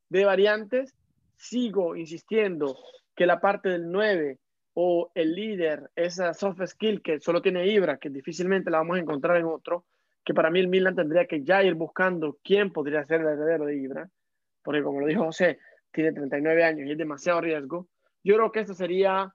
[0.08, 0.94] de variantes.
[1.40, 2.76] Sigo insistiendo
[3.16, 4.38] que la parte del 9
[4.74, 9.00] o el líder, esa soft skill que solo tiene Ibra, que difícilmente la vamos a
[9.00, 9.86] encontrar en otro,
[10.22, 13.64] que para mí el Milan tendría que ya ir buscando quién podría ser el heredero
[13.64, 14.10] de Ibra,
[14.62, 15.58] porque como lo dijo José,
[15.90, 17.88] tiene 39 años y es demasiado riesgo.
[18.22, 19.34] Yo creo que este sería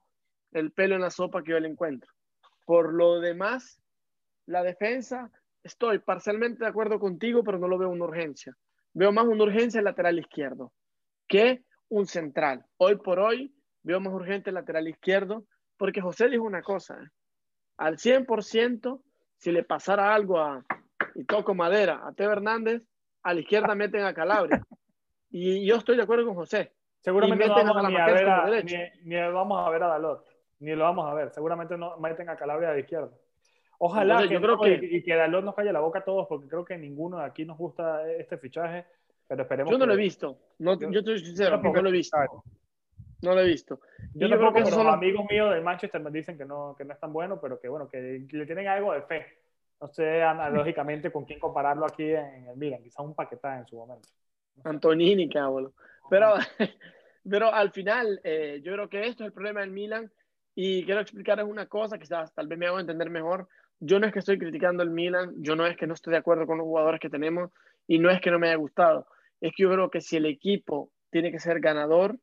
[0.51, 2.13] el pelo en la sopa que yo le encuentro.
[2.65, 3.81] Por lo demás,
[4.45, 5.31] la defensa,
[5.63, 8.55] estoy parcialmente de acuerdo contigo, pero no lo veo una urgencia.
[8.93, 10.71] Veo más una urgencia el lateral izquierdo
[11.27, 12.65] que un central.
[12.77, 15.45] Hoy por hoy veo más urgente el lateral izquierdo
[15.77, 17.07] porque José dijo una cosa, ¿eh?
[17.77, 19.01] al 100%,
[19.37, 20.65] si le pasara algo a,
[21.15, 22.87] y toco madera, a Teo Hernández,
[23.23, 24.61] a la izquierda meten a Calabria.
[25.29, 26.71] Y yo estoy de acuerdo con José.
[27.01, 27.95] Seguramente no vamos, a, ni,
[29.15, 30.25] vamos a ver a Dalot
[30.59, 31.31] ni lo vamos a ver.
[31.31, 33.11] Seguramente no meten a Calabria de izquierda.
[33.77, 36.47] Ojalá que, yo creo que, y que Dalot nos calle la boca a todos, porque
[36.47, 38.85] creo que ninguno de aquí nos gusta este fichaje,
[39.27, 39.71] pero esperemos.
[39.71, 40.37] Yo no lo he visto.
[40.59, 42.17] No, yo, estoy sincero, no lo he visto.
[43.21, 43.79] No lo he visto.
[44.13, 46.99] Yo, creo que los amigos míos del Manchester me dicen que no, que no es
[46.99, 49.25] tan bueno, pero que bueno, que, le tienen algo de fe.
[49.81, 53.75] No sé analógicamente con quién compararlo aquí en el Milan, quizás un paquetá en su
[53.75, 54.07] momento.
[54.63, 55.73] Antonini, cabrón.
[56.09, 56.35] Pero,
[57.29, 60.11] pero al final, eh, yo creo que esto es el problema del Milan
[60.53, 63.47] y quiero explicarles una cosa, que tal vez me hago entender mejor.
[63.79, 66.19] Yo no es que estoy criticando el Milan, yo no es que no estoy de
[66.19, 67.51] acuerdo con los jugadores que tenemos
[67.87, 69.07] y no es que no me haya gustado.
[69.45, 72.17] Es que yo creo que si el equipo tiene que ser ganador,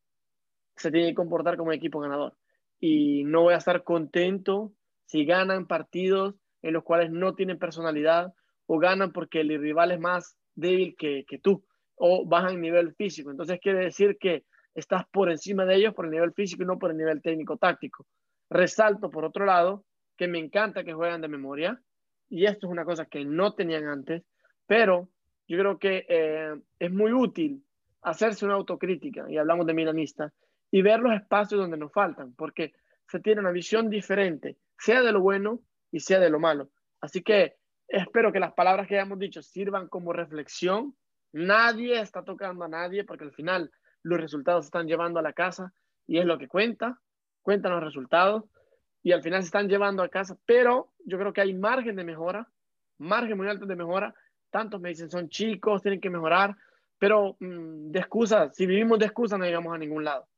[0.74, 2.36] se tiene que comportar como equipo ganador.
[2.80, 4.72] Y no voy a estar contento
[5.06, 8.34] si ganan partidos en los cuales no tienen personalidad
[8.66, 11.64] o ganan porque el rival es más débil que, que tú
[11.94, 13.30] o bajan nivel físico.
[13.30, 14.42] Entonces quiere decir que
[14.74, 18.04] estás por encima de ellos por el nivel físico y no por el nivel técnico-táctico.
[18.50, 19.84] Resalto, por otro lado,
[20.16, 21.80] que me encanta que juegan de memoria,
[22.28, 24.24] y esto es una cosa que no tenían antes,
[24.66, 25.08] pero
[25.49, 27.64] yo creo que eh, es muy útil
[28.03, 30.32] hacerse una autocrítica, y hablamos de milanista,
[30.70, 32.72] y ver los espacios donde nos faltan, porque
[33.09, 36.70] se tiene una visión diferente, sea de lo bueno y sea de lo malo.
[37.01, 40.97] Así que espero que las palabras que hayamos dicho sirvan como reflexión.
[41.32, 43.70] Nadie está tocando a nadie, porque al final
[44.03, 45.72] los resultados se están llevando a la casa
[46.07, 46.99] y es lo que cuenta
[47.43, 48.45] cuentan los resultados
[49.03, 52.05] y al final se están llevando a casa, pero yo creo que hay margen de
[52.05, 52.49] mejora,
[52.99, 54.14] margen muy alto de mejora.
[54.53, 56.55] Tantos me dicen son chicos, tienen que mejorar,
[56.98, 60.28] pero mm, de excusas, si vivimos de excusas no llegamos a ningún lado.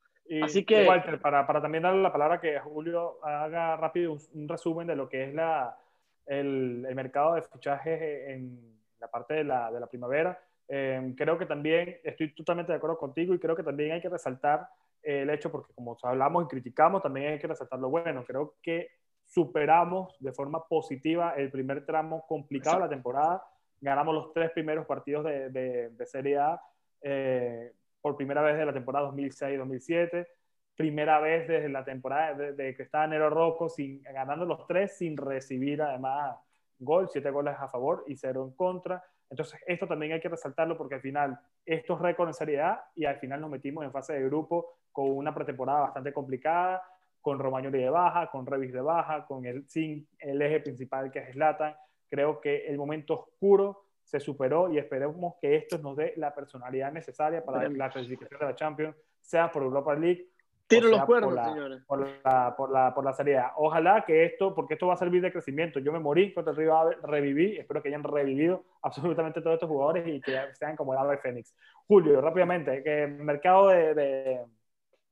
[0.42, 0.88] Así que...
[0.88, 5.06] Walter, para, para, también darle la palabra que Julio haga rápido un, resumen de lo
[5.06, 5.76] que es la,
[6.24, 8.00] el, el, mercado de fichajes
[8.30, 10.40] en la parte de la, de la primavera.
[10.68, 14.08] Eh, creo que también estoy totalmente de acuerdo contigo y creo que también hay que
[14.08, 14.66] resaltar
[15.02, 18.24] el hecho, porque como hablamos y criticamos, también hay que resaltar lo bueno.
[18.24, 18.88] Creo que
[19.26, 23.42] superamos de forma positiva el primer tramo complicado de la temporada.
[23.84, 26.58] Ganamos los tres primeros partidos de, de, Serie A.
[27.02, 27.70] Eh,
[28.00, 30.26] por primera vez de la temporada 2006-2007,
[30.74, 35.18] primera vez desde la temporada de, que estaba Nero Rocco, sin, ganando los tres sin
[35.18, 36.36] recibir además
[36.78, 39.04] gol, siete goles a favor y cero en contra.
[39.28, 42.84] Entonces, esto también hay que resaltarlo porque al final, esto es récord en Serie A
[42.94, 46.82] y al final nos metimos en fase de grupo con una pretemporada bastante complicada,
[47.20, 51.18] con Romagnoli de baja, con Revis de baja, con el, sin el eje principal que
[51.18, 51.74] es Slatan.
[52.14, 56.92] Creo que el momento oscuro se superó y esperemos que esto nos dé la personalidad
[56.92, 60.28] necesaria para la clasificación de la Champions, sea por Europa League
[60.68, 61.82] Tiro los cuernos, señores.
[61.86, 63.52] Por la, por, la, por la salida.
[63.56, 65.80] Ojalá que esto, porque esto va a servir de crecimiento.
[65.80, 67.58] Yo me morí contra el River, reviví.
[67.58, 71.52] Espero que hayan revivido absolutamente todos estos jugadores y que sean como el ave Fénix.
[71.88, 73.94] Julio, rápidamente, que mercado de,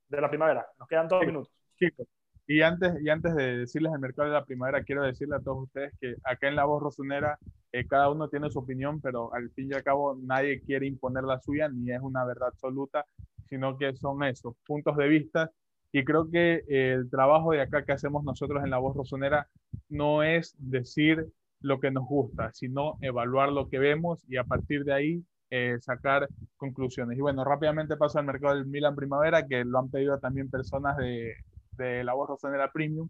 [0.09, 0.67] de, la primavera.
[0.79, 1.53] Nos quedan dos minutos.
[1.77, 2.07] Chicos,
[2.47, 5.65] y antes, y antes de decirles el mercado de la primavera, quiero decirle a todos
[5.65, 7.39] ustedes que acá en La Voz Rosonera
[7.73, 11.25] eh, cada uno tiene su opinión, pero al fin y al cabo nadie quiere imponer
[11.25, 13.05] la suya ni es una verdad absoluta
[13.53, 15.51] sino que son esos puntos de vista.
[15.93, 19.47] Y creo que el trabajo de acá que hacemos nosotros en La Voz Rosonera
[19.91, 21.27] no es decir
[21.61, 25.77] lo que nos gusta, sino evaluar lo que vemos y a partir de ahí eh,
[25.81, 27.19] sacar conclusiones.
[27.19, 30.97] Y bueno, rápidamente paso al mercado del Milan Primavera, que lo han pedido también personas
[30.97, 31.35] de,
[31.77, 33.09] de La Voz Rosonera Premium.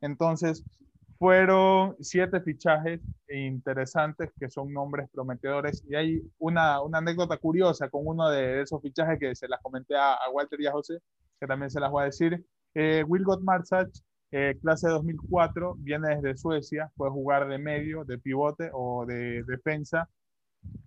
[0.00, 0.64] Entonces,
[1.18, 8.02] fueron siete fichajes interesantes que son nombres prometedores y hay una, una anécdota curiosa con
[8.04, 10.98] uno de esos fichajes que se las comenté a, Walter y a José,
[11.40, 12.44] que también se las voy a decir.
[12.74, 13.88] Eh, Wilgot Marsach,
[14.32, 20.08] eh, clase 2004, viene desde Suecia, puede jugar de medio, de pivote o de defensa.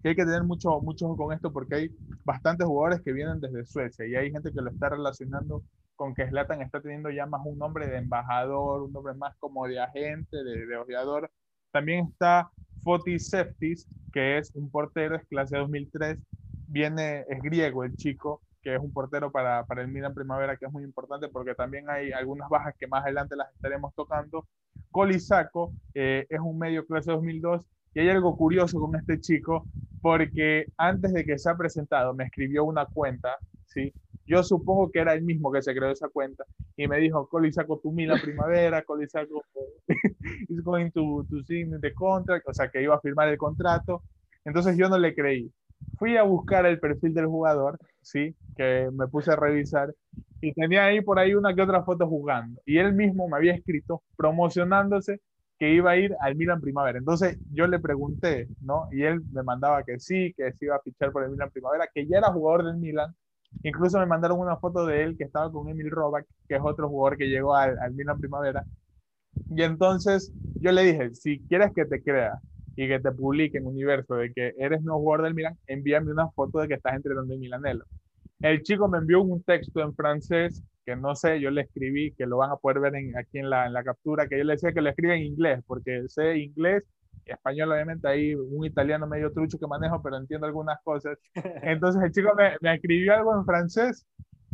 [0.01, 3.65] Que hay que tener mucho, mucho con esto porque hay bastantes jugadores que vienen desde
[3.65, 5.63] Suecia y hay gente que lo está relacionando
[5.97, 9.67] con que Slatan está teniendo ya más un nombre de embajador, un nombre más como
[9.67, 11.29] de agente, de, de
[11.71, 12.49] También está
[12.83, 16.17] Fotis Septis, que es un portero, es clase 2003,
[16.67, 20.65] viene, es griego el chico, que es un portero para, para el Milan Primavera, que
[20.65, 24.47] es muy importante porque también hay algunas bajas que más adelante las estaremos tocando.
[24.91, 29.65] Colisaco eh, es un medio clase 2002 y hay algo curioso con este chico
[30.01, 33.91] porque antes de que se ha presentado me escribió una cuenta, ¿sí?
[34.27, 36.43] Yo supongo que era el mismo que se creó esa cuenta
[36.75, 39.41] y me dijo, Coli saco tu Mila primavera, Coli saco
[40.49, 44.03] is going to, to sign the contract, o sea que iba a firmar el contrato.
[44.43, 45.51] Entonces yo no le creí.
[45.97, 49.93] Fui a buscar el perfil del jugador, sí, que me puse a revisar
[50.41, 52.61] y tenía ahí por ahí una que otra foto jugando.
[52.65, 55.21] Y él mismo me había escrito promocionándose
[55.57, 56.99] que iba a ir al Milan Primavera.
[56.99, 58.87] Entonces yo le pregunté, ¿no?
[58.91, 61.89] Y él me mandaba que sí, que se iba a fichar por el Milan Primavera,
[61.93, 63.15] que ya era jugador del Milan,
[63.63, 66.89] Incluso me mandaron una foto de él que estaba con Emil Roback, que es otro
[66.89, 68.63] jugador que llegó al, al Milan Primavera.
[69.49, 72.39] Y entonces yo le dije, si quieres que te crea
[72.75, 76.29] y que te publique en Universo de que eres nuevo jugador del Milan, envíame una
[76.29, 77.85] foto de que estás entrenando en Milanelo.
[78.39, 82.25] El chico me envió un texto en francés que no sé, yo le escribí, que
[82.25, 84.71] lo van a poder ver aquí en la, en la captura, que yo le decía
[84.71, 86.85] que lo escriba en inglés, porque sé inglés
[87.25, 91.17] español obviamente hay un italiano medio trucho que manejo, pero entiendo algunas cosas.
[91.63, 94.05] Entonces el chico me, me escribió algo en francés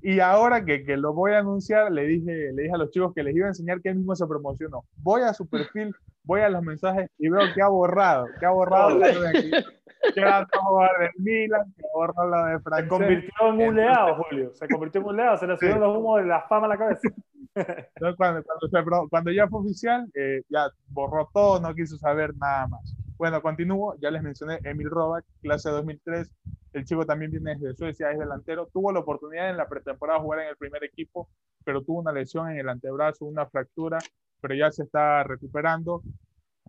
[0.06, 3.14] y ahora que, que, lo voy a anunciar, le dije, le dije a los chicos
[3.16, 4.84] que les iba a enseñar que él mismo se promocionó.
[4.98, 5.96] Voy a su perfil,
[6.26, 9.52] voy a los mensajes y veo que ha borrado, que ha borrado de aquí,
[10.14, 12.84] que borrado del Milan, que ha borrado la de francés.
[12.84, 14.52] Se convirtió en un leado, Julio.
[14.54, 16.78] Se convirtió en un leado, se le subió los humos de la fama a la
[16.78, 17.10] cabeza.
[18.18, 22.96] Cuando, cuando, cuando, ya fue oficial, eh, ya borró todo, no quiso saber nada más.
[23.18, 26.30] Bueno, continúo, ya les mencioné Emil Roback, clase 2003,
[26.74, 30.24] el chico también viene desde Suecia, es delantero, tuvo la oportunidad en la pretemporada de
[30.24, 31.30] jugar en el primer equipo,
[31.64, 34.00] pero tuvo una lesión en el antebrazo, una fractura,
[34.42, 36.02] pero ya se está recuperando.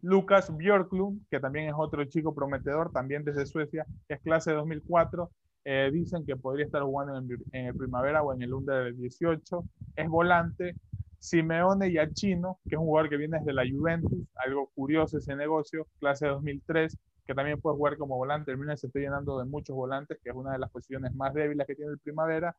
[0.03, 5.31] Lucas Björklund, que también es otro chico prometedor, también desde Suecia, es clase 2004,
[5.65, 9.65] eh, dicen que podría estar jugando en, el primavera o en el Under 18.
[9.97, 10.77] Es volante.
[11.19, 15.87] Simeone Yachino, que es un jugador que viene desde la Juventus, algo curioso ese negocio,
[15.99, 18.51] clase 2003, que también puede jugar como volante.
[18.51, 21.33] El Milan se está llenando de muchos volantes, que es una de las posiciones más
[21.33, 22.55] débiles que tiene el primavera.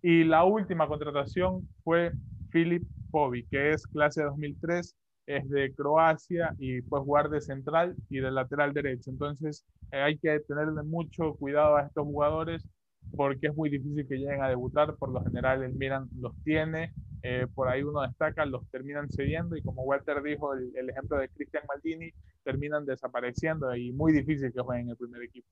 [0.00, 2.12] Y la última contratación fue
[2.50, 4.96] Filip Povi, que es clase 2003,
[5.28, 9.10] es de Croacia y puede jugar de central y de lateral derecho.
[9.10, 12.66] Entonces eh, hay que tenerle mucho cuidado a estos jugadores
[13.14, 14.96] porque es muy difícil que lleguen a debutar.
[14.96, 19.54] Por lo general el Milan los tiene, eh, por ahí uno destaca, los terminan cediendo
[19.54, 22.10] y como Walter dijo, el, ejemplo de Cristian Maldini,
[22.42, 25.46] terminan desapareciendo y muy difícil que jueguen en el primer equipo.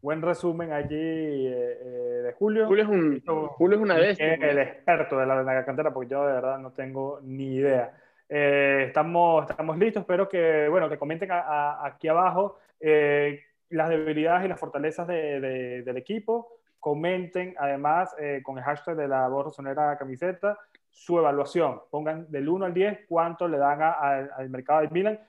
[0.00, 2.66] Buen resumen allí eh, de Julio.
[2.66, 4.34] Julio es, un, Julio es una bestia.
[4.34, 8.01] El experto de la, de la cantera, porque yo de verdad no tengo ni idea.
[8.34, 14.48] Eh, estamos, estamos listos, espero que, bueno, que comenten aquí abajo eh, las debilidades y
[14.48, 16.48] las fortalezas del equipo
[16.80, 20.58] comenten además eh, con el hashtag de la voz rosonera camiseta
[20.88, 21.82] su evaluación.
[21.90, 25.20] Pongan del 1 al 10 cuánto le dan al mercado del Milan.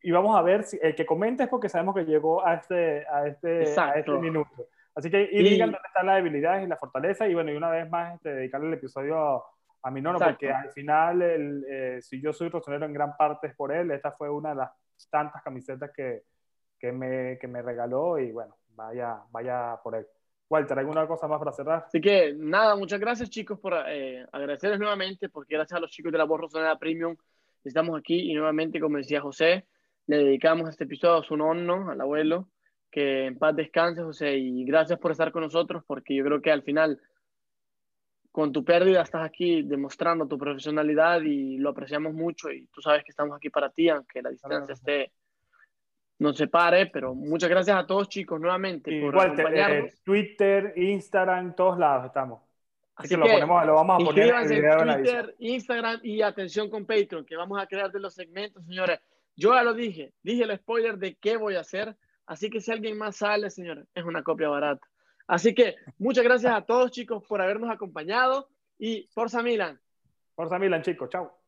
[0.00, 3.04] Y vamos a ver si el que comente es porque sabemos que llegó a este,
[3.08, 4.68] a este, a este minuto.
[4.94, 7.26] Así que y, digan dónde están las debilidades y la fortaleza.
[7.26, 9.42] Y bueno, y una vez más este, dedicarle el episodio
[9.84, 13.48] a, mi nono, porque al final, el, eh, si yo soy rosonero en gran parte
[13.48, 13.90] es por él.
[13.90, 14.70] Esta fue una de las
[15.10, 16.22] tantas camisetas que,
[16.78, 20.06] que, me, que me regaló y bueno, vaya, vaya por él.
[20.48, 21.84] Walter, ¿alguna cosa más para cerrar?
[21.86, 26.12] Así que nada, muchas gracias chicos por eh, agradecerles nuevamente, porque gracias a los chicos
[26.12, 27.16] de la Voz Rosonera Premium
[27.64, 29.66] estamos aquí y nuevamente, como decía José,
[30.06, 32.48] le dedicamos este episodio a su nonno, al abuelo,
[32.90, 36.52] que en paz descanse José y gracias por estar con nosotros, porque yo creo que
[36.52, 37.00] al final
[38.34, 43.04] con tu pérdida estás aquí demostrando tu profesionalidad y lo apreciamos mucho y tú sabes
[43.04, 45.12] que estamos aquí para ti, aunque la distancia esté
[46.18, 49.92] nos separe, pero muchas gracias a todos chicos nuevamente por acompañarnos.
[49.92, 52.42] Eh, Twitter, Instagram, todos lados estamos.
[52.96, 57.24] Así, que, lo, ponemos, lo vamos a poner en, Twitter, Instagram y atención con Patreon,
[57.24, 58.98] que vamos a crear de los segmentos, señores.
[59.36, 61.94] Yo ya lo dije, dije el spoiler de qué voy a hacer,
[62.26, 64.84] así que si alguien más sale, señores, es una copia barata.
[65.26, 68.48] Así que muchas gracias a todos chicos por habernos acompañado
[68.78, 69.80] y Forza Milan.
[70.34, 71.43] Forza Milan, chicos, chao.